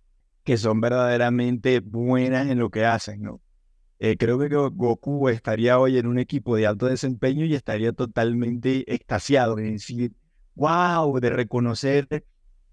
que 0.43 0.57
son 0.57 0.81
verdaderamente 0.81 1.79
buenas 1.79 2.47
en 2.49 2.57
lo 2.57 2.71
que 2.71 2.85
hacen, 2.85 3.21
¿no? 3.21 3.39
Eh, 4.03 4.17
creo 4.17 4.39
que 4.39 4.47
Goku 4.47 5.29
estaría 5.29 5.77
hoy 5.77 5.99
en 5.99 6.07
un 6.07 6.17
equipo 6.17 6.55
de 6.55 6.65
alto 6.65 6.87
desempeño 6.87 7.45
y 7.45 7.53
estaría 7.53 7.93
totalmente 7.93 8.91
extasiado 8.91 9.57
de 9.57 9.73
decir, 9.73 10.15
wow, 10.55 11.19
de 11.19 11.29
reconocer, 11.29 12.07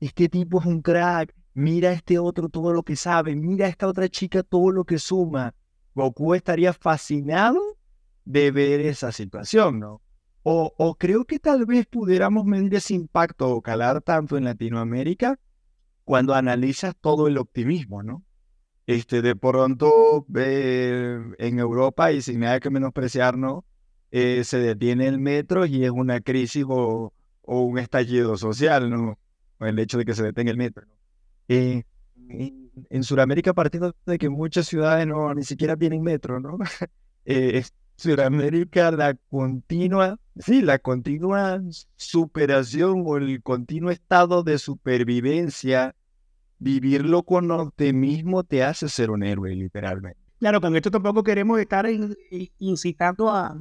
este 0.00 0.30
tipo 0.30 0.58
es 0.58 0.64
un 0.64 0.80
crack, 0.80 1.34
mira 1.52 1.92
este 1.92 2.18
otro 2.18 2.48
todo 2.48 2.72
lo 2.72 2.82
que 2.82 2.96
sabe, 2.96 3.36
mira 3.36 3.68
esta 3.68 3.86
otra 3.88 4.08
chica 4.08 4.42
todo 4.42 4.70
lo 4.70 4.84
que 4.84 4.98
suma. 4.98 5.54
Goku 5.94 6.32
estaría 6.32 6.72
fascinado 6.72 7.60
de 8.24 8.50
ver 8.50 8.80
esa 8.80 9.12
situación, 9.12 9.80
¿no? 9.80 10.00
O, 10.44 10.72
o, 10.78 10.94
creo 10.94 11.26
que 11.26 11.38
tal 11.38 11.66
vez 11.66 11.84
pudiéramos 11.84 12.46
medir 12.46 12.74
ese 12.74 12.94
impacto 12.94 13.50
o 13.50 13.60
calar 13.60 14.00
tanto 14.00 14.38
en 14.38 14.44
Latinoamérica 14.44 15.38
cuando 16.04 16.32
analizas 16.32 16.96
todo 16.98 17.28
el 17.28 17.36
optimismo, 17.36 18.02
¿no? 18.02 18.24
Este, 18.88 19.20
de 19.20 19.36
pronto 19.36 20.24
ve 20.28 21.20
en 21.36 21.58
Europa 21.58 22.10
y 22.10 22.22
sin 22.22 22.40
nada 22.40 22.58
que 22.58 22.70
menospreciar, 22.70 23.36
¿no? 23.36 23.66
Eh, 24.10 24.44
se 24.44 24.58
detiene 24.60 25.06
el 25.06 25.18
metro 25.18 25.66
y 25.66 25.84
es 25.84 25.90
una 25.90 26.22
crisis 26.22 26.64
o, 26.66 27.12
un 27.42 27.78
estallido 27.78 28.38
social, 28.38 28.88
¿no? 28.88 29.18
El 29.60 29.78
hecho 29.78 29.98
de 29.98 30.06
que 30.06 30.14
se 30.14 30.22
detenga 30.22 30.52
el 30.52 30.56
metro. 30.56 30.86
Eh, 31.48 31.82
en, 32.30 32.70
en 32.88 33.04
Sudamérica, 33.04 33.52
partiendo 33.52 33.94
de 34.06 34.16
que 34.16 34.30
muchas 34.30 34.66
ciudades 34.66 35.06
no 35.06 35.34
ni 35.34 35.44
siquiera 35.44 35.76
tienen 35.76 36.02
metro, 36.02 36.40
¿no? 36.40 36.56
eh, 37.26 37.62
Sudamérica 37.94 38.90
la 38.90 39.12
continua, 39.28 40.18
sí, 40.38 40.62
la 40.62 40.78
continua 40.78 41.60
superación 41.96 43.02
o 43.04 43.18
el 43.18 43.42
continuo 43.42 43.90
estado 43.90 44.42
de 44.42 44.56
supervivencia, 44.56 45.94
vivirlo 46.58 47.22
con 47.22 47.50
optimismo 47.50 48.44
te 48.44 48.62
hace 48.62 48.88
ser 48.88 49.10
un 49.10 49.22
héroe, 49.22 49.54
literalmente. 49.54 50.18
Claro, 50.38 50.60
con 50.60 50.76
esto 50.76 50.90
tampoco 50.90 51.22
queremos 51.22 51.58
estar 51.58 51.86
incitando 52.58 53.28
a, 53.28 53.56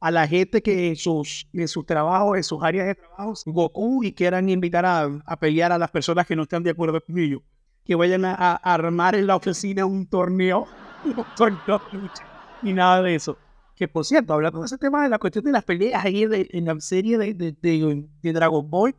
a 0.00 0.10
la 0.10 0.26
gente 0.26 0.62
que 0.62 0.88
en 0.88 0.96
sus, 0.96 1.48
en 1.52 1.68
sus 1.68 1.86
trabajos, 1.86 2.36
en 2.36 2.44
sus 2.44 2.62
áreas 2.62 2.86
de 2.86 2.94
trabajo, 2.96 3.34
Goku 3.46 4.04
y 4.04 4.12
quieran 4.12 4.48
invitar 4.48 4.84
a, 4.84 5.08
a 5.24 5.36
pelear 5.38 5.72
a 5.72 5.78
las 5.78 5.90
personas 5.90 6.26
que 6.26 6.36
no 6.36 6.42
están 6.42 6.62
de 6.62 6.70
acuerdo 6.70 7.00
con 7.00 7.18
ellos, 7.18 7.40
que 7.84 7.94
vayan 7.94 8.24
a, 8.24 8.34
a 8.34 8.56
armar 8.74 9.14
en 9.14 9.26
la 9.26 9.36
oficina 9.36 9.86
un 9.86 10.06
torneo, 10.06 10.66
un 11.04 11.24
torneo 11.36 11.80
ni 12.62 12.72
nada 12.72 13.02
de 13.02 13.14
eso. 13.14 13.38
Que 13.74 13.88
por 13.88 14.04
cierto, 14.04 14.34
hablando 14.34 14.60
de 14.60 14.66
ese 14.66 14.76
tema 14.76 15.02
de 15.02 15.08
la 15.08 15.18
cuestión 15.18 15.44
de 15.44 15.52
las 15.52 15.64
peleas 15.64 16.04
ahí 16.04 16.26
en 16.30 16.64
la 16.66 16.78
serie 16.80 17.16
de, 17.16 17.32
de, 17.34 17.52
de, 18.22 18.32
Dragon 18.32 18.68
Ball, 18.68 18.94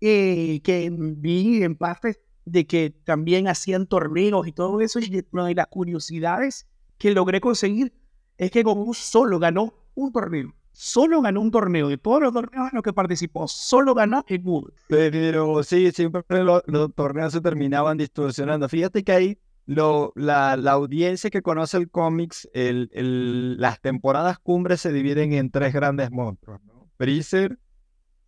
eh, 0.00 0.60
que 0.62 0.90
vi 0.90 1.62
en 1.62 1.76
parte 1.76 2.16
de 2.44 2.66
que 2.66 2.90
también 3.04 3.48
hacían 3.48 3.86
torneos 3.86 4.46
y 4.46 4.52
todo 4.52 4.80
eso, 4.80 4.98
y 5.00 5.24
una 5.32 5.46
de 5.46 5.54
las 5.54 5.66
curiosidades 5.66 6.66
que 6.98 7.12
logré 7.12 7.40
conseguir 7.40 7.92
es 8.38 8.50
que 8.50 8.62
Goku 8.62 8.94
solo 8.94 9.38
ganó 9.38 9.74
un 9.94 10.12
torneo. 10.12 10.54
Solo 10.72 11.20
ganó 11.20 11.40
un 11.40 11.50
torneo. 11.50 11.88
De 11.88 11.98
todos 11.98 12.22
los 12.22 12.32
torneos 12.32 12.70
en 12.70 12.76
los 12.76 12.82
que 12.82 12.92
participó, 12.92 13.46
solo 13.48 13.94
ganó 13.94 14.24
el 14.28 14.40
Google. 14.40 14.74
Pero 14.88 15.62
sí, 15.62 15.90
siempre 15.92 16.22
los, 16.42 16.62
los 16.66 16.94
torneos 16.94 17.32
se 17.32 17.40
terminaban 17.40 17.98
distorsionando. 17.98 18.68
Fíjate 18.68 19.02
que 19.02 19.12
ahí 19.12 19.38
lo, 19.66 20.12
la, 20.16 20.56
la, 20.56 20.72
audiencia 20.72 21.30
que 21.30 21.42
conoce 21.42 21.76
el 21.76 21.90
cómics, 21.90 22.48
el, 22.54 22.90
el, 22.92 23.60
las 23.60 23.80
temporadas 23.80 24.38
cumbres 24.38 24.80
se 24.80 24.92
dividen 24.92 25.32
en 25.32 25.50
tres 25.50 25.72
grandes 25.72 26.10
monstruos, 26.10 26.62
¿no? 26.64 26.88
Freezer, 26.96 27.58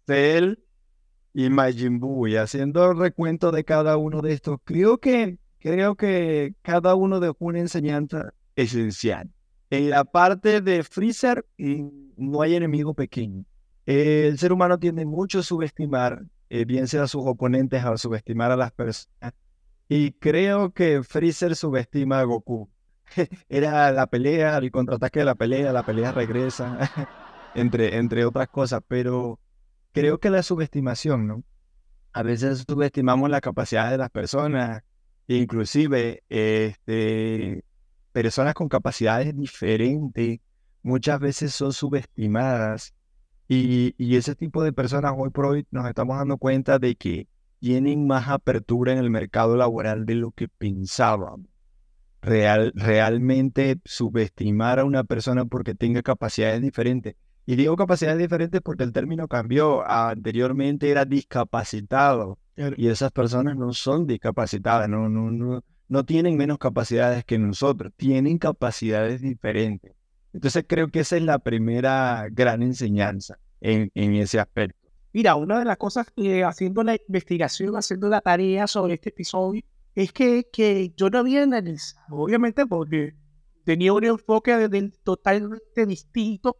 Cell 0.06 0.56
y 1.34 1.48
Majin 1.50 1.98
Buu. 1.98 2.26
Haciendo 2.38 2.90
el 2.90 2.98
recuento 2.98 3.50
de 3.50 3.64
cada 3.64 3.96
uno 3.96 4.22
de 4.22 4.32
estos, 4.32 4.58
creo 4.64 4.98
que, 4.98 5.38
creo 5.58 5.94
que 5.96 6.54
cada 6.62 6.94
uno 6.94 7.20
dejó 7.20 7.36
una 7.40 7.60
enseñanza 7.60 8.34
esencial. 8.56 9.30
En 9.70 9.90
la 9.90 10.04
parte 10.04 10.60
de 10.60 10.82
Freezer 10.82 11.46
no 12.16 12.42
hay 12.42 12.54
enemigo 12.54 12.94
pequeño. 12.94 13.44
El 13.86 14.38
ser 14.38 14.52
humano 14.52 14.78
tiende 14.78 15.04
mucho 15.06 15.40
a 15.40 15.42
subestimar, 15.42 16.22
eh, 16.50 16.64
bien 16.64 16.86
sea 16.86 17.04
a 17.04 17.08
sus 17.08 17.22
oponentes, 17.24 17.82
a 17.84 17.96
subestimar 17.96 18.50
a 18.50 18.56
las 18.56 18.72
personas 18.72 19.32
y 19.94 20.12
creo 20.12 20.72
que 20.72 21.02
Freezer 21.02 21.54
subestima 21.54 22.20
a 22.20 22.24
Goku. 22.24 22.70
Era 23.50 23.92
la 23.92 24.06
pelea, 24.06 24.56
el 24.56 24.70
contraataque 24.70 25.18
de 25.18 25.26
la 25.26 25.34
pelea, 25.34 25.70
la 25.70 25.82
pelea 25.82 26.12
regresa, 26.12 26.78
entre, 27.54 27.98
entre 27.98 28.24
otras 28.24 28.48
cosas, 28.48 28.80
pero 28.88 29.38
creo 29.92 30.18
que 30.18 30.30
la 30.30 30.42
subestimación, 30.42 31.26
¿no? 31.26 31.44
A 32.12 32.22
veces 32.22 32.64
subestimamos 32.68 33.30
la 33.30 33.40
capacidad 33.40 33.90
de 33.90 33.98
las 33.98 34.10
personas, 34.10 34.82
inclusive 35.28 36.22
este, 36.28 37.64
personas 38.12 38.54
con 38.54 38.68
capacidades 38.68 39.34
diferentes, 39.36 40.40
muchas 40.82 41.20
veces 41.20 41.54
son 41.54 41.72
subestimadas 41.72 42.94
y, 43.48 43.94
y 43.96 44.16
ese 44.16 44.34
tipo 44.34 44.62
de 44.62 44.72
personas 44.72 45.14
hoy 45.16 45.30
por 45.30 45.46
hoy 45.46 45.66
nos 45.70 45.86
estamos 45.86 46.18
dando 46.18 46.36
cuenta 46.36 46.78
de 46.78 46.96
que 46.96 47.28
tienen 47.60 48.06
más 48.06 48.28
apertura 48.28 48.92
en 48.92 48.98
el 48.98 49.10
mercado 49.10 49.56
laboral 49.56 50.04
de 50.04 50.16
lo 50.16 50.32
que 50.32 50.48
pensábamos. 50.48 51.46
Real, 52.20 52.72
realmente 52.74 53.78
subestimar 53.84 54.78
a 54.78 54.84
una 54.84 55.04
persona 55.04 55.44
porque 55.44 55.74
tenga 55.74 56.02
capacidades 56.02 56.60
diferentes. 56.60 57.14
Y 57.44 57.56
digo 57.56 57.76
capacidades 57.76 58.18
diferentes 58.18 58.60
porque 58.60 58.84
el 58.84 58.92
término 58.92 59.28
cambió. 59.28 59.86
Anteriormente 59.88 60.90
era 60.90 61.04
discapacitado. 61.04 62.38
Y 62.76 62.88
esas 62.88 63.10
personas 63.12 63.56
no 63.56 63.72
son 63.72 64.06
discapacitadas, 64.06 64.88
no, 64.88 65.08
no, 65.08 65.30
no, 65.30 65.64
no 65.88 66.04
tienen 66.04 66.36
menos 66.36 66.58
capacidades 66.58 67.24
que 67.24 67.38
nosotros, 67.38 67.92
tienen 67.96 68.38
capacidades 68.38 69.22
diferentes. 69.22 69.92
Entonces 70.34 70.64
creo 70.68 70.88
que 70.88 71.00
esa 71.00 71.16
es 71.16 71.22
la 71.22 71.38
primera 71.38 72.28
gran 72.30 72.62
enseñanza 72.62 73.38
en, 73.60 73.90
en 73.94 74.14
ese 74.14 74.38
aspecto. 74.38 74.78
Mira, 75.14 75.34
una 75.34 75.58
de 75.58 75.64
las 75.64 75.76
cosas 75.76 76.06
que 76.14 76.44
haciendo 76.44 76.82
la 76.82 76.96
investigación, 77.06 77.74
haciendo 77.76 78.08
la 78.08 78.20
tarea 78.20 78.66
sobre 78.66 78.94
este 78.94 79.10
episodio, 79.10 79.62
es 79.94 80.12
que, 80.12 80.48
que 80.50 80.92
yo 80.96 81.10
no 81.10 81.18
había 81.18 81.42
analizado, 81.42 82.16
obviamente 82.16 82.66
porque 82.66 83.14
tenía 83.64 83.92
un 83.92 84.04
enfoque 84.04 84.90
totalmente 85.02 85.86
distinto 85.86 86.56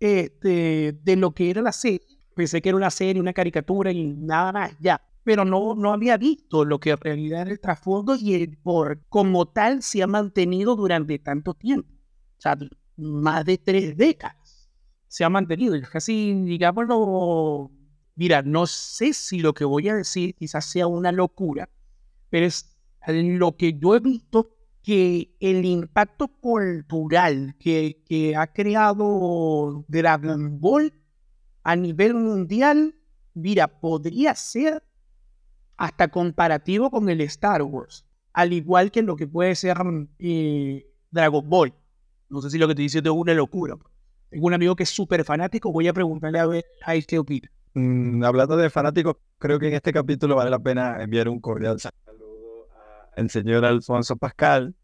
este, 0.00 0.98
de 1.02 1.16
lo 1.16 1.32
que 1.32 1.50
era 1.50 1.62
la 1.62 1.72
serie. 1.72 2.06
Pensé 2.34 2.60
que 2.62 2.70
era 2.70 2.76
una 2.76 2.90
serie, 2.90 3.20
una 3.20 3.32
caricatura 3.32 3.92
y 3.92 4.14
nada 4.14 4.52
más 4.52 4.76
ya. 4.80 5.00
Pero 5.22 5.44
no, 5.44 5.74
no 5.74 5.92
había 5.92 6.16
visto 6.16 6.64
lo 6.64 6.80
que 6.80 6.90
en 6.90 6.98
realidad 6.98 7.42
era 7.42 7.50
el 7.50 7.60
trasfondo 7.60 8.16
y 8.16 8.34
el 8.34 8.56
por 8.58 9.04
como 9.08 9.46
tal 9.46 9.82
se 9.82 10.02
ha 10.02 10.06
mantenido 10.06 10.74
durante 10.74 11.18
tanto 11.18 11.54
tiempo. 11.54 11.92
O 11.92 12.40
sea, 12.40 12.56
más 12.96 13.44
de 13.44 13.58
tres 13.58 13.96
décadas. 13.96 14.70
se 15.08 15.24
ha 15.24 15.28
mantenido. 15.28 15.76
Y 15.76 15.82
casi, 15.82 16.32
digámoslo, 16.44 17.70
mira, 18.14 18.42
no 18.42 18.66
sé 18.66 19.12
si 19.12 19.40
lo 19.40 19.52
que 19.54 19.64
voy 19.64 19.88
a 19.88 19.94
decir 19.96 20.34
quizás 20.34 20.64
sea 20.64 20.86
una 20.86 21.12
locura, 21.12 21.68
pero 22.30 22.46
es 22.46 22.76
lo 23.06 23.56
que 23.56 23.78
yo 23.78 23.94
he 23.96 24.00
visto 24.00 24.56
que 24.82 25.36
el 25.40 25.64
impacto 25.64 26.28
cultural 26.28 27.54
que, 27.58 28.34
ha 28.36 28.46
creado 28.48 29.84
Dragon 29.88 30.58
Ball 30.60 30.92
a 31.62 31.76
nivel 31.76 32.14
mundial, 32.14 32.94
mira, 33.34 33.68
podría 33.68 34.34
ser 34.34 34.82
hasta 35.76 36.08
comparativo 36.08 36.90
con 36.90 37.08
el 37.08 37.20
Star 37.22 37.62
Wars, 37.62 38.06
al 38.32 38.52
igual 38.52 38.90
que 38.90 39.02
lo 39.02 39.16
que 39.16 39.26
puede 39.26 39.54
ser 39.54 39.76
eh, 40.18 40.86
Dragon 41.10 41.48
Ball. 41.48 41.74
No 42.28 42.40
sé 42.40 42.50
si 42.50 42.58
lo 42.58 42.68
que 42.68 42.74
te 42.74 42.82
dice 42.82 42.98
es 42.98 43.04
una 43.04 43.34
locura. 43.34 43.76
Tengo 44.30 44.46
un 44.46 44.54
amigo 44.54 44.76
que 44.76 44.84
es 44.84 44.90
súper 44.90 45.24
fanático, 45.24 45.72
voy 45.72 45.88
a 45.88 45.92
preguntarle 45.92 46.38
a 46.38 46.46
ver 46.46 46.64
a 46.84 46.94
este 46.94 47.18
opina. 47.18 47.50
Mm, 47.74 48.24
hablando 48.24 48.56
de 48.56 48.70
fanáticos, 48.70 49.16
creo 49.38 49.58
que 49.58 49.68
en 49.68 49.74
este 49.74 49.92
capítulo 49.92 50.36
vale 50.36 50.50
la 50.50 50.58
pena 50.58 51.02
enviar 51.02 51.28
un 51.28 51.40
cordial 51.40 51.78
saludo 51.80 52.09
al 53.20 53.30
señor 53.30 53.64
Alfonso 53.64 54.16
Pascal, 54.16 54.74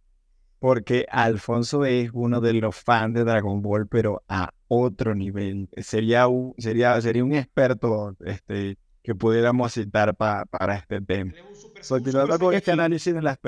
porque 0.59 1.07
Alfonso 1.11 1.85
es 1.85 2.11
uno 2.13 2.41
de 2.41 2.53
los 2.55 2.77
fans 2.77 3.15
de 3.15 3.25
Dragon 3.25 3.63
Ball, 3.63 3.87
pero 3.89 4.23
a 4.29 4.51
otro 4.69 5.15
nivel. 5.15 5.69
Sería 5.79 6.29
un, 6.29 6.55
sería, 6.59 7.01
sería 7.01 7.25
un 7.25 7.35
experto 7.35 8.15
este, 8.25 8.79
que 9.03 9.15
pudiéramos 9.15 9.73
citar 9.73 10.15
para 10.15 10.75
este 10.77 11.01
tema. 11.01 11.33
Continuando 11.89 12.39
con 12.39 12.55
este 12.55 12.73
análisis 12.73 13.15
de 13.15 13.23
las 13.23 13.39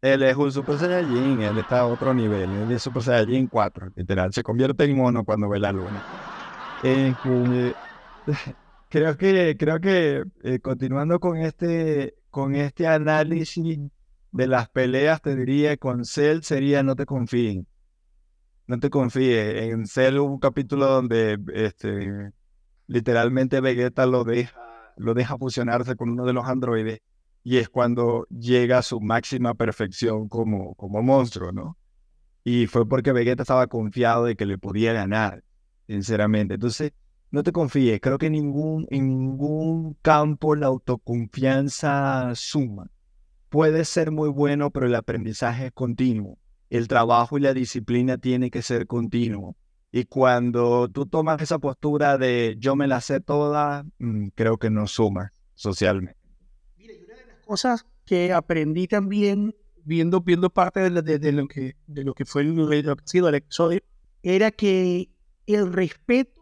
Él 0.00 0.22
es 0.22 0.36
un 0.36 0.52
Super 0.52 0.78
Saiyajin, 0.78 1.42
él 1.42 1.58
está 1.58 1.80
a 1.80 1.86
otro 1.86 2.14
nivel, 2.14 2.50
él 2.50 2.72
es 2.72 2.82
Super 2.82 3.02
Saiyajin 3.02 3.46
4, 3.46 3.92
literal, 3.96 4.32
se 4.32 4.42
convierte 4.42 4.84
en 4.84 4.96
mono 4.96 5.24
cuando 5.24 5.48
ve 5.48 5.58
la 5.58 5.72
luna. 5.72 6.02
Eh, 6.82 7.14
creo 8.88 9.16
que, 9.16 9.56
creo 9.58 9.80
que 9.80 10.24
eh, 10.44 10.60
continuando 10.60 11.18
con 11.20 11.38
este, 11.38 12.14
con 12.36 12.54
este 12.54 12.86
análisis 12.86 13.78
de 14.30 14.46
las 14.46 14.68
peleas, 14.68 15.22
te 15.22 15.34
diría 15.34 15.74
con 15.78 16.04
Cell 16.04 16.40
sería 16.42 16.82
no 16.82 16.94
te 16.94 17.06
confíes. 17.06 17.64
No 18.66 18.78
te 18.78 18.90
confíes. 18.90 19.72
En 19.72 19.86
Cell 19.86 20.18
hubo 20.18 20.34
un 20.34 20.38
capítulo 20.38 20.84
donde 20.84 21.38
este, 21.54 22.32
literalmente 22.88 23.62
Vegeta 23.62 24.04
lo 24.04 24.22
deja, 24.22 24.60
lo 24.98 25.14
deja 25.14 25.38
fusionarse 25.38 25.96
con 25.96 26.10
uno 26.10 26.26
de 26.26 26.34
los 26.34 26.44
androides 26.44 27.00
y 27.42 27.56
es 27.56 27.70
cuando 27.70 28.26
llega 28.28 28.76
a 28.76 28.82
su 28.82 29.00
máxima 29.00 29.54
perfección 29.54 30.28
como, 30.28 30.74
como 30.74 31.02
monstruo, 31.02 31.52
¿no? 31.52 31.78
Y 32.44 32.66
fue 32.66 32.86
porque 32.86 33.12
Vegeta 33.12 33.44
estaba 33.44 33.66
confiado 33.66 34.26
de 34.26 34.36
que 34.36 34.44
le 34.44 34.58
podía 34.58 34.92
ganar, 34.92 35.42
sinceramente. 35.86 36.56
Entonces, 36.56 36.92
no 37.36 37.42
te 37.42 37.52
confíes. 37.52 38.00
Creo 38.00 38.16
que 38.16 38.30
ningún, 38.30 38.86
en 38.90 39.08
ningún 39.08 39.94
campo 40.00 40.56
la 40.56 40.68
autoconfianza 40.68 42.32
suma 42.34 42.90
puede 43.50 43.84
ser 43.84 44.10
muy 44.10 44.30
bueno, 44.30 44.70
pero 44.70 44.86
el 44.86 44.94
aprendizaje 44.94 45.66
es 45.66 45.72
continuo. 45.72 46.38
El 46.70 46.88
trabajo 46.88 47.36
y 47.36 47.42
la 47.42 47.52
disciplina 47.52 48.16
tiene 48.16 48.50
que 48.50 48.62
ser 48.62 48.86
continuo. 48.86 49.54
Y 49.92 50.04
cuando 50.04 50.88
tú 50.88 51.04
tomas 51.04 51.40
esa 51.42 51.58
postura 51.58 52.16
de 52.16 52.56
yo 52.58 52.74
me 52.74 52.88
la 52.88 53.02
sé 53.02 53.20
toda, 53.20 53.84
mm, 53.98 54.28
creo 54.34 54.56
que 54.56 54.70
no 54.70 54.86
suma 54.86 55.30
socialmente. 55.54 56.18
Mira, 56.78 56.94
y 56.94 57.04
una 57.04 57.16
de 57.16 57.26
las 57.26 57.44
cosas 57.44 57.86
que 58.06 58.32
aprendí 58.32 58.88
también 58.88 59.54
viendo, 59.84 60.22
viendo 60.22 60.48
parte 60.48 60.80
de, 60.80 61.32
lo, 61.32 61.46
que, 61.46 61.76
de 61.86 62.02
lo 62.02 62.14
que 62.14 62.24
fue 62.24 62.42
el, 62.42 62.96
sido 63.04 63.28
el 63.28 63.34
episodio, 63.34 63.80
era 64.22 64.50
que 64.50 65.10
el 65.46 65.70
respeto 65.70 66.35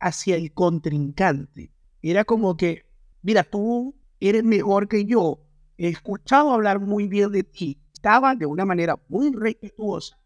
hacia 0.00 0.36
el 0.36 0.52
contrincante 0.52 1.72
era 2.02 2.24
como 2.24 2.56
que, 2.56 2.84
mira, 3.22 3.44
tú 3.44 3.94
eres 4.20 4.44
mejor 4.44 4.88
que 4.88 5.04
yo, 5.04 5.40
he 5.76 5.88
escuchado 5.88 6.52
hablar 6.52 6.80
muy 6.80 7.08
bien 7.08 7.32
de 7.32 7.44
ti. 7.44 7.80
Estaba 7.92 8.34
de 8.34 8.46
una 8.46 8.64
manera 8.64 8.98
muy 9.08 9.32
respetuosa 9.32 10.18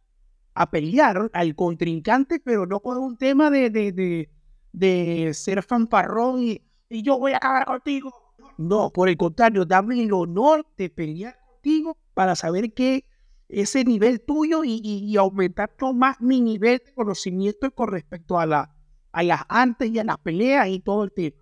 a 0.54 0.70
pelear 0.70 1.30
al 1.32 1.54
contrincante, 1.54 2.40
pero 2.40 2.66
no 2.66 2.80
por 2.80 2.98
un 2.98 3.16
tema 3.16 3.50
de, 3.50 3.70
de, 3.70 4.28
de, 4.72 5.34
ser 5.34 5.62
fanfarrón 5.62 6.42
y, 6.42 6.62
y, 6.90 7.02
yo 7.02 7.18
voy 7.18 7.32
a 7.32 7.38
acabar 7.38 7.64
contigo. 7.64 8.12
No, 8.58 8.90
por 8.90 9.08
el 9.08 9.16
contrario, 9.16 9.64
dame 9.64 10.02
el 10.02 10.12
honor 10.12 10.66
de 10.76 10.90
pelear 10.90 11.38
contigo 11.46 11.96
para 12.12 12.36
saber 12.36 12.74
que 12.74 13.06
ese 13.48 13.84
nivel 13.84 14.20
tuyo 14.20 14.64
y, 14.64 14.80
y, 14.82 15.16
aumentar 15.16 15.74
más 15.94 16.20
mi 16.20 16.40
nivel 16.40 16.82
de 16.84 16.94
conocimiento 16.94 17.70
con 17.70 17.88
respecto 17.88 18.38
a, 18.38 18.46
la, 18.46 18.74
a 19.12 19.22
las 19.22 19.42
antes 19.48 19.90
y 19.90 19.98
a 19.98 20.04
las 20.04 20.18
peleas 20.18 20.68
y 20.68 20.80
todo 20.80 21.04
el 21.04 21.12
tema. 21.12 21.36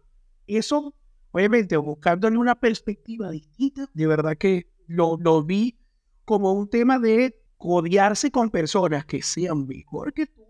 Eso 0.46 0.94
obviamente 1.32 1.76
buscándole 1.76 2.36
una 2.36 2.54
perspectiva 2.54 3.30
distinta, 3.30 3.88
de 3.92 4.06
verdad 4.06 4.36
que 4.36 4.68
lo, 4.86 5.16
lo 5.20 5.42
vi 5.42 5.78
como 6.24 6.52
un 6.52 6.68
tema 6.68 6.98
de 6.98 7.36
codearse 7.56 8.30
con 8.30 8.50
personas 8.50 9.04
que 9.04 9.22
sean 9.22 9.66
mejor 9.66 10.12
que 10.12 10.26
tú. 10.26 10.42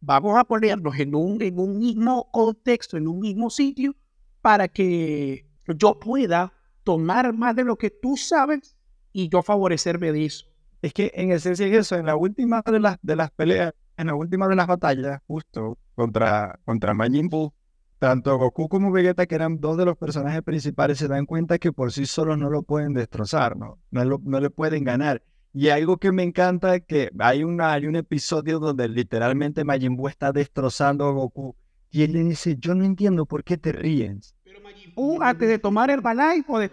Vamos 0.00 0.38
a 0.38 0.44
ponernos 0.44 0.98
en 0.98 1.14
un, 1.14 1.40
en 1.42 1.58
un 1.58 1.78
mismo 1.78 2.30
contexto, 2.30 2.96
en 2.96 3.08
un 3.08 3.20
mismo 3.20 3.50
sitio, 3.50 3.96
para 4.42 4.68
que 4.68 5.46
yo 5.66 5.98
pueda 5.98 6.52
tomar 6.84 7.32
más 7.32 7.56
de 7.56 7.64
lo 7.64 7.76
que 7.76 7.90
tú 7.90 8.16
sabes 8.16 8.76
y 9.12 9.28
yo 9.28 9.42
favorecerme 9.42 10.12
de 10.12 10.26
eso. 10.26 10.46
Es 10.82 10.92
que 10.92 11.10
en 11.14 11.32
esencia 11.32 11.66
es 11.66 11.72
eso, 11.72 11.96
en 11.96 12.06
la 12.06 12.16
última 12.16 12.62
de 12.64 12.78
las, 12.78 12.98
de 13.02 13.16
las 13.16 13.30
peleas, 13.32 13.74
en 13.96 14.06
la 14.06 14.14
última 14.14 14.46
de 14.46 14.54
las 14.54 14.66
batallas, 14.66 15.20
justo 15.26 15.76
contra, 15.98 16.58
contra 16.64 16.94
Majin 16.94 17.28
Buu, 17.28 17.52
tanto 17.98 18.38
Goku 18.38 18.68
como 18.68 18.92
Vegeta, 18.92 19.26
que 19.26 19.34
eran 19.34 19.58
dos 19.58 19.76
de 19.76 19.84
los 19.84 19.98
personajes 19.98 20.42
principales, 20.42 20.98
se 20.98 21.08
dan 21.08 21.26
cuenta 21.26 21.58
que 21.58 21.72
por 21.72 21.90
sí 21.90 22.06
solos 22.06 22.38
no 22.38 22.50
lo 22.50 22.62
pueden 22.62 22.94
destrozar, 22.94 23.56
¿no? 23.56 23.80
No, 23.90 24.04
no 24.22 24.38
le 24.38 24.48
pueden 24.48 24.84
ganar. 24.84 25.24
Y 25.52 25.70
algo 25.70 25.96
que 25.96 26.12
me 26.12 26.22
encanta 26.22 26.76
es 26.76 26.84
que 26.84 27.10
hay, 27.18 27.42
una, 27.42 27.72
hay 27.72 27.88
un 27.88 27.96
episodio 27.96 28.60
donde 28.60 28.88
literalmente 28.88 29.64
Majin 29.64 29.96
Buu 29.96 30.06
está 30.06 30.30
destrozando 30.30 31.08
a 31.08 31.10
Goku. 31.10 31.56
Y 31.90 32.04
él 32.04 32.12
le 32.12 32.22
dice, 32.22 32.56
yo 32.60 32.76
no 32.76 32.84
entiendo 32.84 33.26
por 33.26 33.42
qué 33.42 33.56
te 33.56 33.72
ríes. 33.72 34.36
Pero 34.44 34.60
Majin 34.60 34.94
Buu, 34.94 35.20
antes 35.20 35.48
de 35.48 35.58
tomar 35.58 35.90
el 35.90 36.00
balay, 36.00 36.42
de... 36.42 36.70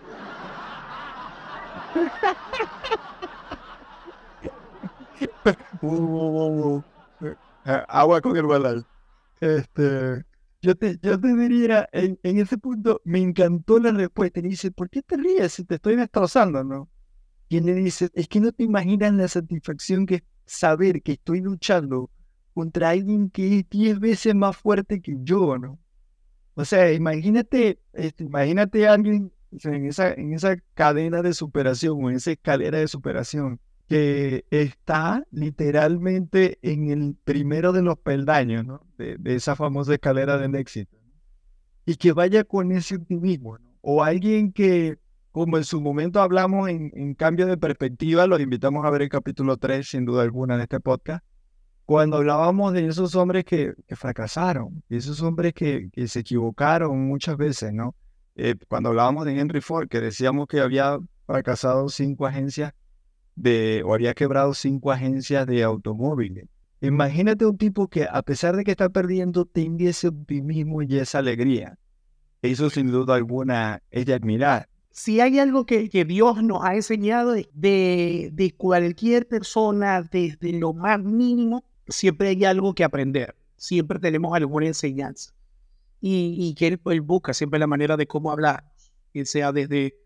Agua 7.88 8.22
con 8.22 8.38
el 8.38 8.46
balay. 8.46 8.86
Este, 9.39 10.24
yo 10.62 10.76
te, 10.76 10.98
yo 11.02 11.19
te 11.19 11.36
diría, 11.36 11.88
en, 11.91 12.19
en, 12.24 12.39
ese 12.39 12.58
punto 12.58 13.02
me 13.04 13.19
encantó 13.19 13.80
la 13.80 13.91
respuesta. 13.91 14.39
Y 14.39 14.43
dice, 14.43 14.71
¿por 14.71 14.89
qué 14.89 15.02
te 15.02 15.17
ríes 15.17 15.54
si 15.54 15.65
te 15.65 15.76
estoy 15.76 15.95
destrozando, 15.95 16.63
no? 16.63 16.89
Y 17.50 17.58
él 17.58 17.65
le 17.65 17.76
dice, 17.76 18.10
es 18.13 18.28
que 18.28 18.39
no 18.39 18.52
te 18.52 18.63
imaginas 18.63 19.13
la 19.13 19.28
satisfacción 19.28 20.06
que 20.06 20.15
es 20.15 20.24
saber 20.45 21.02
que 21.02 21.13
estoy 21.13 21.41
luchando 21.41 22.10
contra 22.54 22.89
alguien 22.89 23.30
que 23.30 23.60
es 23.60 23.69
diez 23.69 24.00
veces 24.00 24.34
más 24.34 24.58
fuerte 24.58 25.02
que 25.02 25.15
yo, 25.21 25.58
¿no? 25.58 25.80
O 26.56 26.65
sea, 26.65 26.91
imagínate, 26.93 27.80
este, 27.93 28.24
imagínate 28.24 28.88
a 28.88 28.93
alguien 28.93 29.32
en, 29.63 29.86
esa, 29.86 30.13
en 30.13 30.34
esa 30.34 30.56
cadena 30.74 31.21
de 31.21 31.34
superación 31.34 32.04
o 32.04 32.10
en 32.10 32.15
esa 32.15 32.32
escalera 32.32 32.78
de 32.78 32.88
superación 32.88 33.60
que 33.88 34.45
está 34.50 35.24
literalmente 35.32 36.58
en 36.62 36.89
el 36.89 37.15
primero 37.24 37.71
de 37.71 37.82
los 37.82 37.98
peldaños 37.98 38.80
de, 38.98 39.17
esa 39.26 39.56
famosa 39.56 39.93
escalera 39.93 40.38
del 40.38 40.56
éxito. 40.56 40.98
Y 41.86 41.95
que 41.95 42.12
vaya 42.13 42.43
con 42.43 42.71
ese 42.71 42.95
optimismo. 42.95 43.60
¿no? 43.60 43.69
O 43.82 44.04
alguien 44.04 44.52
que, 44.52 44.98
como 45.32 45.58
en 45.58 45.63
su 45.63 45.82
momento 45.82 46.19
hablamos 46.19 46.69
en, 46.69 47.13
cambio 47.13 47.45
de 47.45 47.58
perspectiva, 47.58 48.26
los 48.26 48.39
invitamos 48.39 48.84
a 48.86 48.89
ver 48.89 49.04
el 49.04 49.10
capítulo 49.10 49.58
3, 49.58 49.88
sin 49.88 50.06
duda 50.06 50.24
alguna, 50.24 50.58
de 50.58 50.63
este 50.63 50.80
podcast, 50.80 51.24
cuando 51.86 52.17
hablábamos 52.17 52.74
de 52.74 52.88
esos 52.88 53.13
hombres 53.13 53.45
que, 53.45 53.74
fracasaron, 53.89 54.84
esos 54.89 55.21
hombres 55.21 55.54
que, 55.54 55.89
que, 55.91 56.08
se 56.08 56.21
equivocaron 56.21 57.06
muchas 57.08 57.38
veces, 57.38 57.71
¿no? 57.71 57.95
Eh, 58.36 58.56
cuando 58.67 58.89
hablábamos 58.89 59.26
de 59.26 59.39
Henry 59.39 59.62
Ford, 59.62 59.88
que 59.88 60.02
decíamos 60.02 60.48
que 60.48 60.60
había 60.60 60.98
fracasado 61.28 61.88
cinco 61.89 62.26
agencias 62.26 62.74
de, 63.36 63.84
o 63.86 63.93
había 63.93 64.13
quebrado 64.13 64.54
cinco 64.54 64.91
agencias 64.91 65.45
de 65.48 65.63
automóviles. 65.63 66.48
Imagínate 66.82 67.45
un 67.45 67.58
tipo 67.58 67.88
que 67.88 68.08
a 68.10 68.21
pesar 68.21 68.56
de 68.56 68.63
que 68.63 68.71
está 68.71 68.89
perdiendo, 68.89 69.45
tenga 69.45 69.89
ese 69.89 70.08
optimismo 70.08 70.82
y 70.82 70.98
esa 70.98 71.19
alegría. 71.19 71.78
Eso 72.41 72.69
sin 72.69 72.91
duda 72.91 73.15
alguna 73.15 73.82
es 73.91 74.06
de 74.06 74.13
admirar. 74.13 74.69
Si 74.91 75.19
hay 75.19 75.39
algo 75.39 75.65
que, 75.65 75.89
que 75.89 76.06
Dios 76.06 76.41
nos 76.43 76.63
ha 76.63 76.76
enseñado 76.76 77.32
de, 77.32 78.30
de 78.32 78.54
cualquier 78.56 79.28
persona, 79.28 80.02
desde 80.04 80.54
lo 80.54 80.74
más 80.74 81.04
mínimo, 81.04 81.65
siempre 81.88 82.30
hay 82.30 82.45
algo 82.45 82.74
que 82.74 82.84
aprender. 82.84 83.36
Siempre 83.58 84.00
tenemos 84.00 84.36
alguna 84.36 84.67
enseñanza. 84.67 85.34
Y, 86.02 86.36
y 86.38 86.54
que 86.56 86.67
él, 86.67 86.82
él 86.86 87.02
busca 87.02 87.34
siempre 87.34 87.60
la 87.60 87.67
manera 87.67 87.98
de 87.98 88.06
cómo 88.06 88.32
hablar, 88.32 88.63
que 89.12 89.26
sea 89.26 89.52
desde 89.52 89.98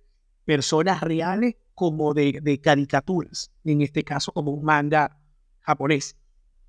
personas 0.45 1.01
reales 1.01 1.55
como 1.79 2.13
de, 2.13 2.41
de, 2.41 2.59
caricaturas, 2.59 3.53
en 3.63 3.81
este 3.81 4.03
caso 4.03 4.33
como 4.33 4.51
un 4.51 4.65
manga 4.65 5.17
japonés. 5.61 6.17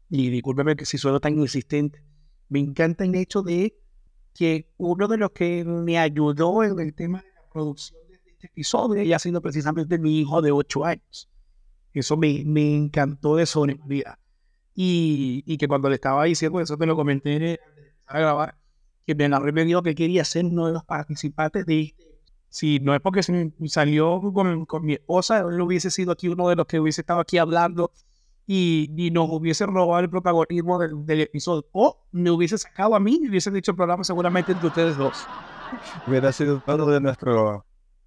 Y 0.08 0.30
discúlpeme 0.30 0.76
que 0.76 0.86
si 0.86 0.98
sueno 0.98 1.18
tan 1.18 1.36
insistente, 1.36 2.00
Me 2.48 2.60
encanta 2.60 3.04
el 3.04 3.14
hecho 3.16 3.42
de 3.42 3.76
que 4.34 4.68
uno 4.76 5.08
de 5.08 5.16
los 5.16 5.30
que 5.32 5.64
me 5.64 5.98
ayudó 5.98 6.62
en 6.62 6.78
el 6.78 6.94
tema 6.94 7.22
de 7.22 7.28
la 7.34 7.48
producción 7.52 8.00
de 8.08 8.14
este 8.14 8.46
episodio 8.46 9.02
haya 9.02 9.18
sido 9.18 9.40
precisamente 9.42 9.98
mi 9.98 10.20
hijo 10.20 10.40
de 10.42 10.52
8 10.52 10.84
años. 10.84 11.28
Eso 11.92 12.16
me, 12.16 12.44
me 12.46 12.76
encantó 12.76 13.34
de 13.34 13.46
Sony 13.46 13.78
Y, 14.76 15.42
y 15.44 15.58
que 15.58 15.66
cuando 15.66 15.88
le 15.88 15.96
estaba 15.96 16.24
diciendo, 16.24 16.60
eso 16.60 16.76
te 16.76 16.86
lo 16.86 16.94
comenté 16.94 17.34
antes 17.34 17.58
de 17.74 17.88
empezar 17.88 18.16
a 18.16 18.20
grabar, 18.20 18.58
que 19.06 19.14
me 19.16 19.28
me 19.28 19.64
dijo 19.64 19.82
que 19.82 19.96
quería 19.96 20.24
ser 20.24 20.44
uno 20.44 20.68
de 20.68 20.72
los 20.72 20.84
participantes 20.84 21.66
de 21.66 21.80
este. 21.80 22.09
Si 22.50 22.80
no 22.80 22.94
es 22.94 23.00
porque 23.00 23.22
salió 23.66 24.20
con, 24.34 24.66
con 24.66 24.84
mi 24.84 24.94
esposa, 24.94 25.38
él 25.38 25.60
hubiese 25.60 25.88
sido 25.90 26.10
aquí 26.10 26.28
uno 26.28 26.48
de 26.48 26.56
los 26.56 26.66
que 26.66 26.80
hubiese 26.80 27.00
estado 27.02 27.20
aquí 27.20 27.38
hablando 27.38 27.92
y, 28.44 28.90
y 28.96 29.12
nos 29.12 29.30
hubiese 29.30 29.64
robado 29.66 30.00
el 30.00 30.10
protagonismo 30.10 30.80
del, 30.80 31.06
del, 31.06 31.20
episodio. 31.20 31.64
O 31.70 32.04
me 32.10 32.28
hubiese 32.32 32.58
sacado 32.58 32.96
a 32.96 33.00
mí 33.00 33.20
y 33.22 33.28
hubiese 33.28 33.52
dicho 33.52 33.70
el 33.70 33.76
programa 33.76 34.02
seguramente 34.02 34.50
entre 34.50 34.66
ustedes 34.66 34.96
dos. 34.96 35.24
Hubiera 36.08 36.32
sido 36.32 36.60
uno 36.66 36.86
de, 36.86 37.00
nuestro, 37.00 37.64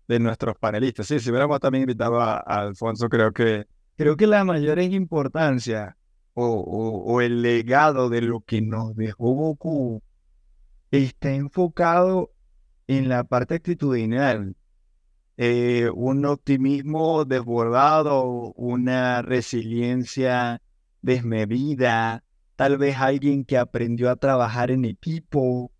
de 0.10 0.20
nuestros 0.20 0.58
panelistas. 0.58 1.08
Sí, 1.08 1.22
si 1.22 1.30
hubiéramos 1.30 1.62
también 1.62 1.84
invitado 1.84 2.20
a, 2.20 2.40
Alfonso, 2.40 3.08
creo 3.08 3.32
que, 3.32 3.66
creo 3.96 4.18
que 4.18 4.28
la 4.28 4.44
mayor 4.44 4.78
importancia 4.80 5.96
o, 6.34 6.46
o, 6.46 7.14
o, 7.14 7.22
el 7.22 7.42
legado 7.42 8.10
de 8.10 8.20
lo 8.20 8.42
que 8.42 8.62
nos 8.62 8.94
dejó 8.98 9.32
Goku 9.34 10.02
está 10.92 11.32
enfocado 11.32 12.33
en 12.98 13.10
la 13.10 13.24
parte 13.24 13.56
actitudinal. 13.56 14.56
Eh, 15.38 15.90
un 15.94 16.26
optimismo 16.26 17.26
desbordado, 17.26 18.54
una 18.56 19.22
resiliencia 19.22 20.62
desmedida, 21.02 22.24
tal 22.56 22.78
vez 22.78 22.98
alguien 22.98 23.44
que 23.44 23.58
aprendió 23.58 24.10
a 24.10 24.16
trabajar 24.16 24.72
en 24.72 24.86
equipo, 24.86 25.72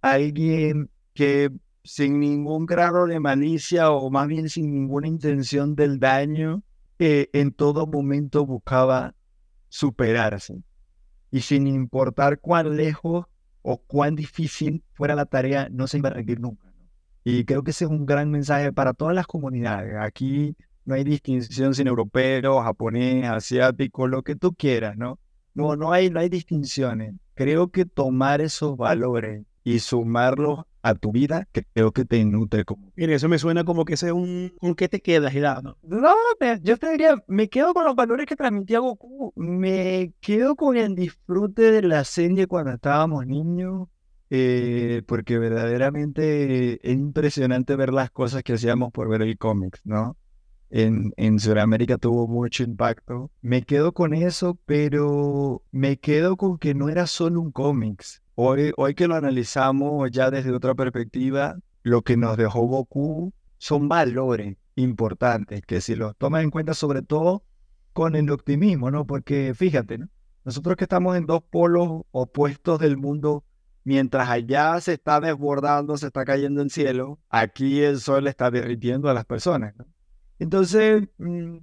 alguien 0.00 0.90
que 1.12 1.50
sin 1.82 2.18
ningún 2.18 2.64
grado 2.64 3.06
de 3.06 3.20
malicia 3.20 3.90
o 3.90 4.10
más 4.10 4.26
bien 4.26 4.48
sin 4.48 4.72
ninguna 4.72 5.06
intención 5.06 5.74
del 5.74 6.00
daño, 6.00 6.62
eh, 6.98 7.28
en 7.34 7.52
todo 7.52 7.86
momento 7.86 8.46
buscaba 8.46 9.14
superarse. 9.68 10.62
Y 11.30 11.40
sin 11.40 11.66
importar 11.66 12.40
cuán 12.40 12.76
lejos 12.76 13.26
o 13.64 13.78
cuán 13.78 14.14
difícil 14.14 14.84
fuera 14.92 15.14
la 15.14 15.24
tarea, 15.24 15.68
no 15.70 15.86
se 15.86 15.96
iba 15.98 16.10
a 16.10 16.12
rendir 16.12 16.38
nunca. 16.38 16.70
Y 17.24 17.44
creo 17.44 17.64
que 17.64 17.70
ese 17.70 17.86
es 17.86 17.90
un 17.90 18.04
gran 18.04 18.30
mensaje 18.30 18.72
para 18.74 18.92
todas 18.92 19.14
las 19.14 19.26
comunidades. 19.26 19.94
Aquí 19.98 20.54
no 20.84 20.94
hay 20.94 21.02
distinción 21.02 21.74
sin 21.74 21.86
europeo, 21.86 22.60
japonés, 22.60 23.24
asiático, 23.26 24.06
lo 24.06 24.22
que 24.22 24.36
tú 24.36 24.54
quieras, 24.54 24.98
¿no? 24.98 25.18
No, 25.54 25.76
no 25.76 25.92
hay, 25.92 26.10
no 26.10 26.20
hay 26.20 26.28
distinciones. 26.28 27.14
Creo 27.32 27.70
que 27.70 27.86
tomar 27.86 28.42
esos 28.42 28.76
valores 28.76 29.46
y 29.64 29.78
sumarlos 29.78 30.66
a 30.84 30.94
tu 30.94 31.12
vida, 31.12 31.48
que 31.50 31.64
creo 31.72 31.92
que 31.92 32.04
te 32.04 32.22
nutre 32.26 32.66
como. 32.66 32.92
Mire, 32.94 33.14
eso 33.14 33.26
me 33.26 33.38
suena 33.38 33.64
como 33.64 33.86
que 33.86 33.94
ese 33.94 34.08
es 34.08 34.12
un, 34.12 34.52
¿con 34.60 34.74
qué 34.74 34.86
te 34.86 35.00
quedas, 35.00 35.32
Gerardo? 35.32 35.78
No, 35.82 36.12
yo 36.62 36.76
te 36.76 36.90
diría, 36.90 37.16
me 37.26 37.48
quedo 37.48 37.72
con 37.72 37.86
los 37.86 37.96
valores 37.96 38.26
que 38.26 38.36
transmitía 38.36 38.80
Goku, 38.80 39.32
me 39.34 40.12
quedo 40.20 40.54
con 40.56 40.76
el 40.76 40.94
disfrute 40.94 41.72
de 41.72 41.80
la 41.80 42.04
serie 42.04 42.46
cuando 42.46 42.72
estábamos 42.72 43.26
niños, 43.26 43.88
eh, 44.28 45.02
porque 45.06 45.38
verdaderamente 45.38 46.74
es 46.86 46.94
impresionante 46.94 47.76
ver 47.76 47.90
las 47.90 48.10
cosas 48.10 48.42
que 48.42 48.52
hacíamos 48.52 48.92
por 48.92 49.08
ver 49.08 49.22
el 49.22 49.38
cómic, 49.38 49.80
¿no? 49.84 50.18
En, 50.68 51.14
en 51.16 51.38
Sudamérica 51.38 51.96
tuvo 51.96 52.28
mucho 52.28 52.62
impacto. 52.62 53.30
Me 53.40 53.62
quedo 53.62 53.92
con 53.92 54.12
eso, 54.12 54.58
pero 54.66 55.62
me 55.70 55.96
quedo 55.96 56.36
con 56.36 56.58
que 56.58 56.74
no 56.74 56.90
era 56.90 57.06
solo 57.06 57.40
un 57.40 57.52
cómics. 57.52 58.23
Hoy, 58.34 58.72
hoy 58.76 58.94
que 58.94 59.06
lo 59.06 59.14
analizamos 59.14 60.10
ya 60.10 60.30
desde 60.30 60.52
otra 60.52 60.74
perspectiva, 60.74 61.56
lo 61.82 62.02
que 62.02 62.16
nos 62.16 62.36
dejó 62.36 62.62
Goku 62.62 63.32
son 63.58 63.88
valores 63.88 64.56
importantes 64.76 65.62
que 65.62 65.80
si 65.80 65.94
los 65.94 66.16
tomas 66.16 66.42
en 66.42 66.50
cuenta 66.50 66.74
sobre 66.74 67.02
todo 67.02 67.44
con 67.92 68.16
el 68.16 68.30
optimismo, 68.30 68.90
¿no? 68.90 69.06
Porque 69.06 69.54
fíjate, 69.54 69.98
¿no? 69.98 70.08
Nosotros 70.44 70.76
que 70.76 70.84
estamos 70.84 71.16
en 71.16 71.26
dos 71.26 71.42
polos 71.50 72.02
opuestos 72.10 72.80
del 72.80 72.96
mundo 72.96 73.44
Mientras 73.84 74.30
allá 74.30 74.80
se 74.80 74.94
está 74.94 75.20
desbordando, 75.20 75.98
se 75.98 76.06
está 76.06 76.24
cayendo 76.24 76.62
el 76.62 76.70
cielo, 76.70 77.20
aquí 77.28 77.82
el 77.82 78.00
sol 78.00 78.26
está 78.26 78.50
derritiendo 78.50 79.10
a 79.10 79.14
las 79.14 79.26
personas. 79.26 79.74
¿no? 79.76 79.84
Entonces, 80.38 81.06
mmm, 81.18 81.58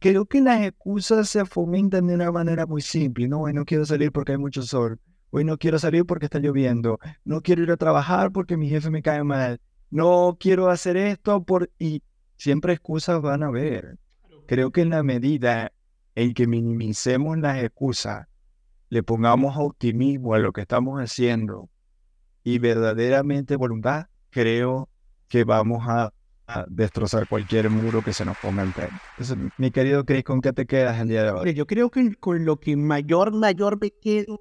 creo 0.00 0.26
que 0.26 0.40
las 0.40 0.62
excusas 0.62 1.28
se 1.28 1.44
fomentan 1.44 2.08
de 2.08 2.14
una 2.14 2.32
manera 2.32 2.66
muy 2.66 2.82
simple. 2.82 3.28
No, 3.28 3.42
hoy 3.42 3.54
no 3.54 3.64
quiero 3.64 3.86
salir 3.86 4.10
porque 4.10 4.32
hay 4.32 4.38
mucho 4.38 4.62
sol. 4.62 4.98
Hoy 5.30 5.44
no 5.44 5.58
quiero 5.58 5.78
salir 5.78 6.04
porque 6.04 6.26
está 6.26 6.40
lloviendo. 6.40 6.98
No 7.24 7.40
quiero 7.40 7.62
ir 7.62 7.70
a 7.70 7.76
trabajar 7.76 8.32
porque 8.32 8.56
mi 8.56 8.68
jefe 8.68 8.90
me 8.90 9.02
cae 9.02 9.22
mal. 9.22 9.60
No 9.90 10.36
quiero 10.38 10.70
hacer 10.70 10.96
esto 10.96 11.44
por... 11.44 11.70
Y 11.78 12.02
siempre 12.36 12.72
excusas 12.72 13.22
van 13.22 13.44
a 13.44 13.46
haber. 13.46 13.98
Creo 14.46 14.72
que 14.72 14.80
en 14.80 14.90
la 14.90 15.04
medida 15.04 15.72
en 16.16 16.34
que 16.34 16.48
minimicemos 16.48 17.38
las 17.38 17.62
excusas 17.62 18.26
le 18.88 19.04
pongamos 19.04 19.54
optimismo 19.56 20.34
a 20.34 20.40
lo 20.40 20.52
que 20.52 20.62
estamos 20.62 21.00
haciendo 21.00 21.68
y 22.42 22.58
verdaderamente 22.58 23.54
voluntad, 23.54 24.06
creo 24.30 24.88
que 25.28 25.44
vamos 25.44 25.84
a, 25.86 26.12
a 26.48 26.64
destrozar 26.68 27.28
cualquier 27.28 27.70
muro 27.70 28.02
que 28.02 28.12
se 28.12 28.24
nos 28.24 28.36
ponga 28.38 28.64
enfrente. 28.64 28.96
Entonces, 29.16 29.52
mi 29.58 29.70
querido 29.70 30.04
Chris, 30.04 30.24
¿con 30.24 30.40
qué 30.40 30.52
te 30.52 30.66
quedas 30.66 30.98
el 31.00 31.08
día 31.08 31.22
de 31.22 31.30
hoy? 31.30 31.54
Yo 31.54 31.68
creo 31.68 31.90
que 31.90 32.16
con 32.16 32.44
lo 32.44 32.58
que 32.58 32.76
mayor, 32.76 33.32
mayor 33.32 33.80
me 33.80 33.92
quedo 33.92 34.40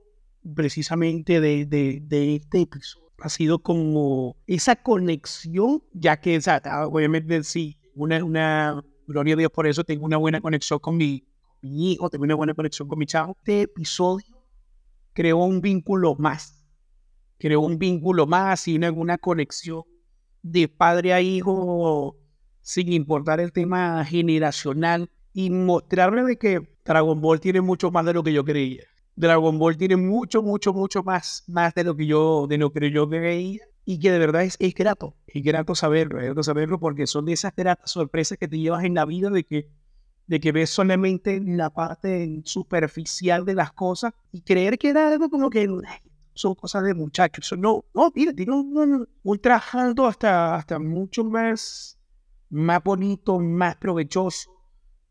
precisamente 0.55 1.39
de, 1.41 2.35
este 2.35 2.61
episodio 2.61 3.09
ha 3.21 3.29
sido 3.29 3.59
como 3.59 4.37
esa 4.47 4.77
conexión, 4.77 5.83
ya 5.93 6.19
que 6.19 6.37
o 6.37 6.41
sea, 6.41 6.61
obviamente 6.87 7.43
sí, 7.43 7.77
una, 7.95 8.81
gloria 9.07 9.33
a 9.33 9.37
Dios 9.37 9.51
por 9.51 9.67
eso, 9.67 9.83
tengo 9.83 10.05
una 10.05 10.17
buena 10.17 10.39
conexión 10.39 10.79
con 10.79 10.95
mi, 10.95 11.25
mi 11.61 11.93
hijo, 11.93 12.09
tengo 12.09 12.23
una 12.23 12.35
buena 12.35 12.53
conexión 12.53 12.87
con 12.87 12.97
mi 12.97 13.05
chavo. 13.05 13.35
Este 13.39 13.63
episodio 13.63 14.41
creó 15.13 15.37
un 15.37 15.59
vínculo 15.59 16.15
más, 16.15 16.65
creó 17.37 17.59
un 17.61 17.77
vínculo 17.77 18.25
más 18.25 18.67
y 18.67 18.75
una, 18.75 18.91
una 18.91 19.17
conexión 19.17 19.83
de 20.41 20.69
padre 20.69 21.13
a 21.13 21.21
hijo 21.21 22.15
sin 22.61 22.93
importar 22.93 23.39
el 23.39 23.51
tema 23.51 24.05
generacional 24.05 25.09
y 25.33 25.49
mostrarle 25.49 26.23
de 26.23 26.37
que 26.37 26.77
Dragon 26.85 27.19
Ball 27.19 27.39
tiene 27.39 27.61
mucho 27.61 27.91
más 27.91 28.05
de 28.05 28.13
lo 28.13 28.23
que 28.23 28.33
yo 28.33 28.43
creía. 28.45 28.83
Dragon 29.19 29.59
Ball 29.59 29.75
tiene 29.75 29.97
mucho, 29.97 30.41
mucho, 30.41 30.73
mucho 30.73 31.03
más, 31.03 31.43
más 31.47 31.75
de 31.75 31.83
lo 31.83 31.93
que 31.93 32.05
yo, 32.05 32.47
de 32.47 32.57
lo 32.57 32.71
que 32.71 32.89
yo 32.89 33.09
creía 33.09 33.59
y 33.83 33.99
que 33.99 34.11
de 34.11 34.17
verdad 34.17 34.43
es, 34.43 34.55
es 34.59 34.73
grato, 34.73 35.13
es 35.27 35.43
grato 35.43 35.75
saberlo, 35.75 36.19
es 36.19 36.27
grato 36.27 36.41
saberlo 36.41 36.79
porque 36.79 37.05
son 37.05 37.25
de 37.25 37.33
esas 37.33 37.53
gratas 37.53 37.91
sorpresas 37.91 38.37
que 38.37 38.47
te 38.47 38.57
llevas 38.57 38.85
en 38.85 38.93
la 38.93 39.03
vida 39.03 39.29
de 39.29 39.43
que 39.43 39.69
de 40.27 40.39
que 40.39 40.53
ves 40.53 40.69
solamente 40.69 41.41
la 41.43 41.69
parte 41.69 42.41
superficial 42.45 43.43
de 43.43 43.55
las 43.55 43.73
cosas 43.73 44.13
y 44.31 44.41
creer 44.41 44.77
que 44.77 44.89
era 44.89 45.09
algo 45.09 45.29
como 45.29 45.49
que 45.49 45.67
son 46.33 46.55
cosas 46.55 46.83
de 46.83 46.93
muchachos. 46.93 47.51
No, 47.57 47.83
no, 47.93 48.13
mira, 48.15 48.31
tiene 48.31 48.53
un, 48.53 49.07
trabajando 49.41 50.05
hasta, 50.05 50.55
hasta 50.55 50.79
mucho 50.79 51.25
más, 51.25 51.99
más 52.49 52.81
bonito, 52.81 53.39
más 53.39 53.75
provechoso. 53.75 54.49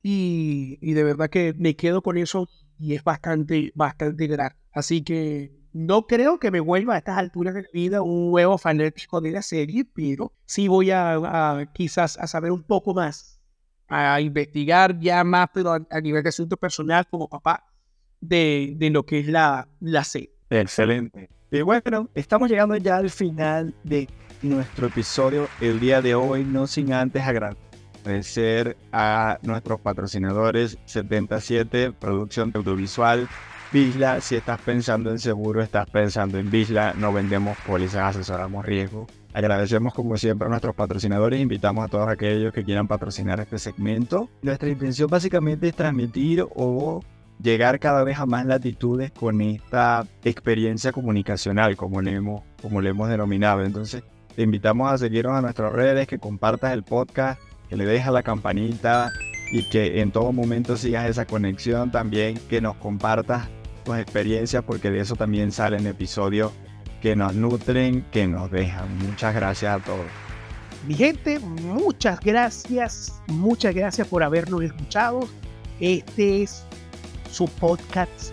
Y, 0.03 0.79
y, 0.81 0.95
de 0.95 1.03
verdad 1.03 1.29
que 1.29 1.53
me 1.59 1.75
quedo 1.75 2.01
con 2.01 2.17
eso 2.17 2.49
y 2.79 2.95
es 2.95 3.05
bastante, 3.05 3.73
bastante 3.75 4.27
grande. 4.27 4.57
Así 4.73 5.03
que 5.03 5.53
no 5.73 6.07
creo 6.07 6.39
que 6.39 6.51
me 6.51 6.61
vuelva 6.61 6.95
a 6.95 6.99
estas 6.99 7.19
alturas 7.19 7.55
de 7.55 7.63
la 7.63 7.69
vida 7.73 8.03
un 8.03 8.31
nuevo 8.31 8.59
fanático 8.59 9.21
de 9.21 9.33
la 9.33 9.43
serie, 9.43 9.85
pero 9.85 10.33
sí 10.47 10.69
voy 10.69 10.91
a, 10.91 11.15
a 11.15 11.73
quizás 11.73 12.19
a 12.19 12.27
saber 12.27 12.53
un 12.53 12.63
poco 12.63 12.95
más 12.95 13.39
a 13.89 14.21
investigar 14.21 14.99
ya 15.01 15.25
más, 15.25 15.49
pero 15.53 15.73
a, 15.73 16.01
nivel 16.01 16.23
de 16.23 16.29
asunto 16.29 16.57
personal 16.57 17.07
como 17.09 17.29
papá, 17.29 17.65
de, 18.21 18.75
de 18.77 18.91
lo 18.91 19.05
que 19.05 19.21
es 19.21 19.27
la, 19.27 19.69
la 19.81 20.05
serie. 20.05 20.35
Excelente. 20.51 21.31
Y 21.51 21.63
bueno, 21.63 22.11
estamos 22.15 22.51
llegando 22.51 22.77
ya 22.77 22.99
al 22.99 23.11
final 23.11 23.75
de 23.85 24.09
nuestro 24.43 24.89
episodio 24.89 25.49
el 25.61 25.81
día 25.81 26.03
de 26.03 26.15
hoy, 26.15 26.45
no 26.45 26.67
sin 26.67 26.93
antes 26.93 27.23
agradecer 27.23 27.68
a 28.93 29.39
nuestros 29.43 29.81
patrocinadores 29.81 30.79
77 30.87 31.93
Producción 31.93 32.53
Audiovisual, 32.55 33.29
Visla, 33.71 34.21
si 34.23 34.37
estás 34.37 34.61
pensando 34.61 35.11
en 35.11 35.19
seguro, 35.19 35.61
estás 35.63 35.91
pensando 35.91 36.39
en 36.39 36.51
Visla, 36.51 36.95
no 36.97 37.13
vendemos 37.13 37.59
pólizas, 37.67 38.17
asesoramos 38.17 38.65
riesgo. 38.65 39.07
Agradecemos 39.35 39.93
como 39.93 40.17
siempre 40.17 40.47
a 40.47 40.49
nuestros 40.49 40.75
patrocinadores, 40.75 41.39
invitamos 41.39 41.85
a 41.85 41.89
todos 41.89 42.09
aquellos 42.09 42.53
que 42.53 42.65
quieran 42.65 42.89
patrocinar 42.89 43.41
este 43.41 43.59
segmento. 43.59 44.31
Nuestra 44.41 44.71
intención 44.71 45.11
básicamente 45.11 45.69
es 45.69 45.75
transmitir 45.75 46.47
o 46.55 47.03
llegar 47.43 47.79
cada 47.79 48.05
vez 48.05 48.19
a 48.19 48.27
más 48.27 48.47
latitudes 48.47 49.11
con 49.13 49.41
esta 49.43 50.07
experiencia 50.25 50.93
comunicacional, 50.93 51.77
como 51.77 52.01
le 52.01 52.15
hemos, 52.15 52.43
como 52.63 52.81
le 52.81 52.91
hemos 52.91 53.09
denominado. 53.09 53.65
Entonces, 53.65 54.03
te 54.35 54.43
invitamos 54.43 54.91
a 54.91 54.99
seguirnos 54.99 55.35
a 55.35 55.43
nuestras 55.43 55.73
redes, 55.73 56.07
que 56.07 56.19
compartas 56.19 56.73
el 56.73 56.85
podcast, 56.85 57.41
que 57.69 57.77
le 57.77 57.85
dejes 57.85 58.13
la 58.13 58.23
campanita 58.23 59.13
y 59.51 59.69
que 59.69 60.01
en 60.01 60.11
todo 60.11 60.33
momento 60.33 60.77
sigas 60.77 61.09
esa 61.09 61.27
conexión 61.27 61.91
también, 61.91 62.39
que 62.49 62.61
nos 62.61 62.77
compartas 62.77 63.49
tus 63.85 63.97
experiencias, 63.97 64.63
porque 64.65 64.91
de 64.91 65.01
eso 65.01 65.17
también 65.17 65.53
salen 65.53 65.87
episodios 65.87 66.53
que 67.01 67.17
nos 67.17 67.35
nutren, 67.35 68.05
que 68.11 68.27
nos 68.27 68.51
dejan. 68.51 68.99
Muchas 68.99 69.35
gracias 69.35 69.81
a 69.81 69.85
todos. 69.85 70.07
Mi 70.87 70.95
gente, 70.95 71.39
muchas 71.39 72.21
gracias, 72.21 73.21
muchas 73.27 73.75
gracias 73.75 74.07
por 74.07 74.23
habernos 74.23 74.63
escuchado. 74.63 75.21
Este 75.81 76.43
es 76.43 76.65
su 77.31 77.47
podcast, 77.47 78.33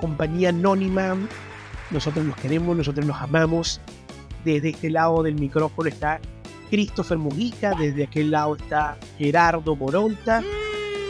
Compañía 0.00 0.50
Anónima. 0.50 1.16
Nosotros 1.90 2.24
nos 2.24 2.36
queremos, 2.36 2.76
nosotros 2.76 3.06
nos 3.06 3.20
amamos. 3.20 3.80
Desde 4.44 4.70
este 4.70 4.90
lado 4.90 5.22
del 5.22 5.36
micrófono 5.36 5.88
está 5.88 6.20
Christopher 6.70 7.18
Mujica, 7.18 7.74
desde 7.78 8.04
aquel 8.04 8.30
lado 8.30 8.56
está 8.56 8.98
Gerardo 9.18 9.76
Moronta. 9.76 10.42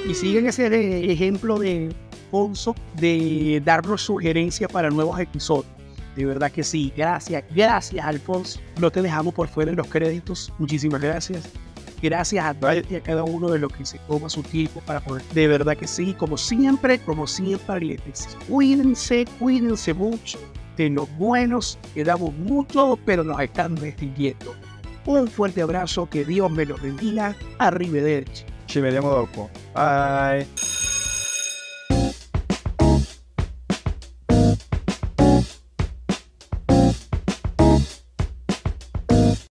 Y 0.08 0.14
siguen 0.14 0.46
ese 0.46 1.10
ejemplo 1.10 1.58
de 1.58 1.94
Alfonso 2.34 2.74
de 2.96 3.62
darnos 3.64 4.02
sugerencias 4.02 4.70
para 4.70 4.90
nuevos 4.90 5.18
episodios. 5.18 5.72
De 6.16 6.24
verdad 6.24 6.50
que 6.50 6.62
sí. 6.62 6.92
Gracias, 6.96 7.44
gracias, 7.54 8.04
Alfonso. 8.04 8.60
No 8.80 8.90
te 8.90 9.02
dejamos 9.02 9.34
por 9.34 9.48
fuera 9.48 9.70
en 9.70 9.76
los 9.76 9.86
créditos. 9.86 10.52
Muchísimas 10.58 11.00
gracias. 11.00 11.48
Gracias 12.02 12.44
a, 12.44 12.50
a 12.50 13.00
cada 13.02 13.24
uno 13.24 13.50
de 13.50 13.58
los 13.58 13.72
que 13.72 13.86
se 13.86 13.98
toma 14.00 14.28
su 14.28 14.42
tiempo 14.42 14.80
para 14.84 15.00
poder. 15.00 15.22
De 15.32 15.48
verdad 15.48 15.76
que 15.76 15.86
sí. 15.86 16.14
Como 16.14 16.36
siempre, 16.36 16.98
como 16.98 17.26
siempre, 17.26 17.80
les 17.80 18.36
cuídense, 18.48 19.24
cuídense 19.38 19.94
mucho 19.94 20.38
de 20.76 20.90
los 20.90 21.08
buenos. 21.16 21.78
Quedamos 21.94 22.32
mucho, 22.34 22.98
pero 23.06 23.24
nos 23.24 23.40
están 23.40 23.74
distinguiendo. 23.76 24.54
Un 25.06 25.28
fuerte 25.28 25.62
abrazo. 25.62 26.08
Que 26.08 26.24
Dios 26.24 26.50
me 26.50 26.64
los 26.64 26.80
bendiga. 26.80 27.36
Arrivederci. 27.58 28.44
Ci 28.66 28.80
vediamo 28.80 29.10
dopo. 29.10 29.50
Bye. 29.74 30.73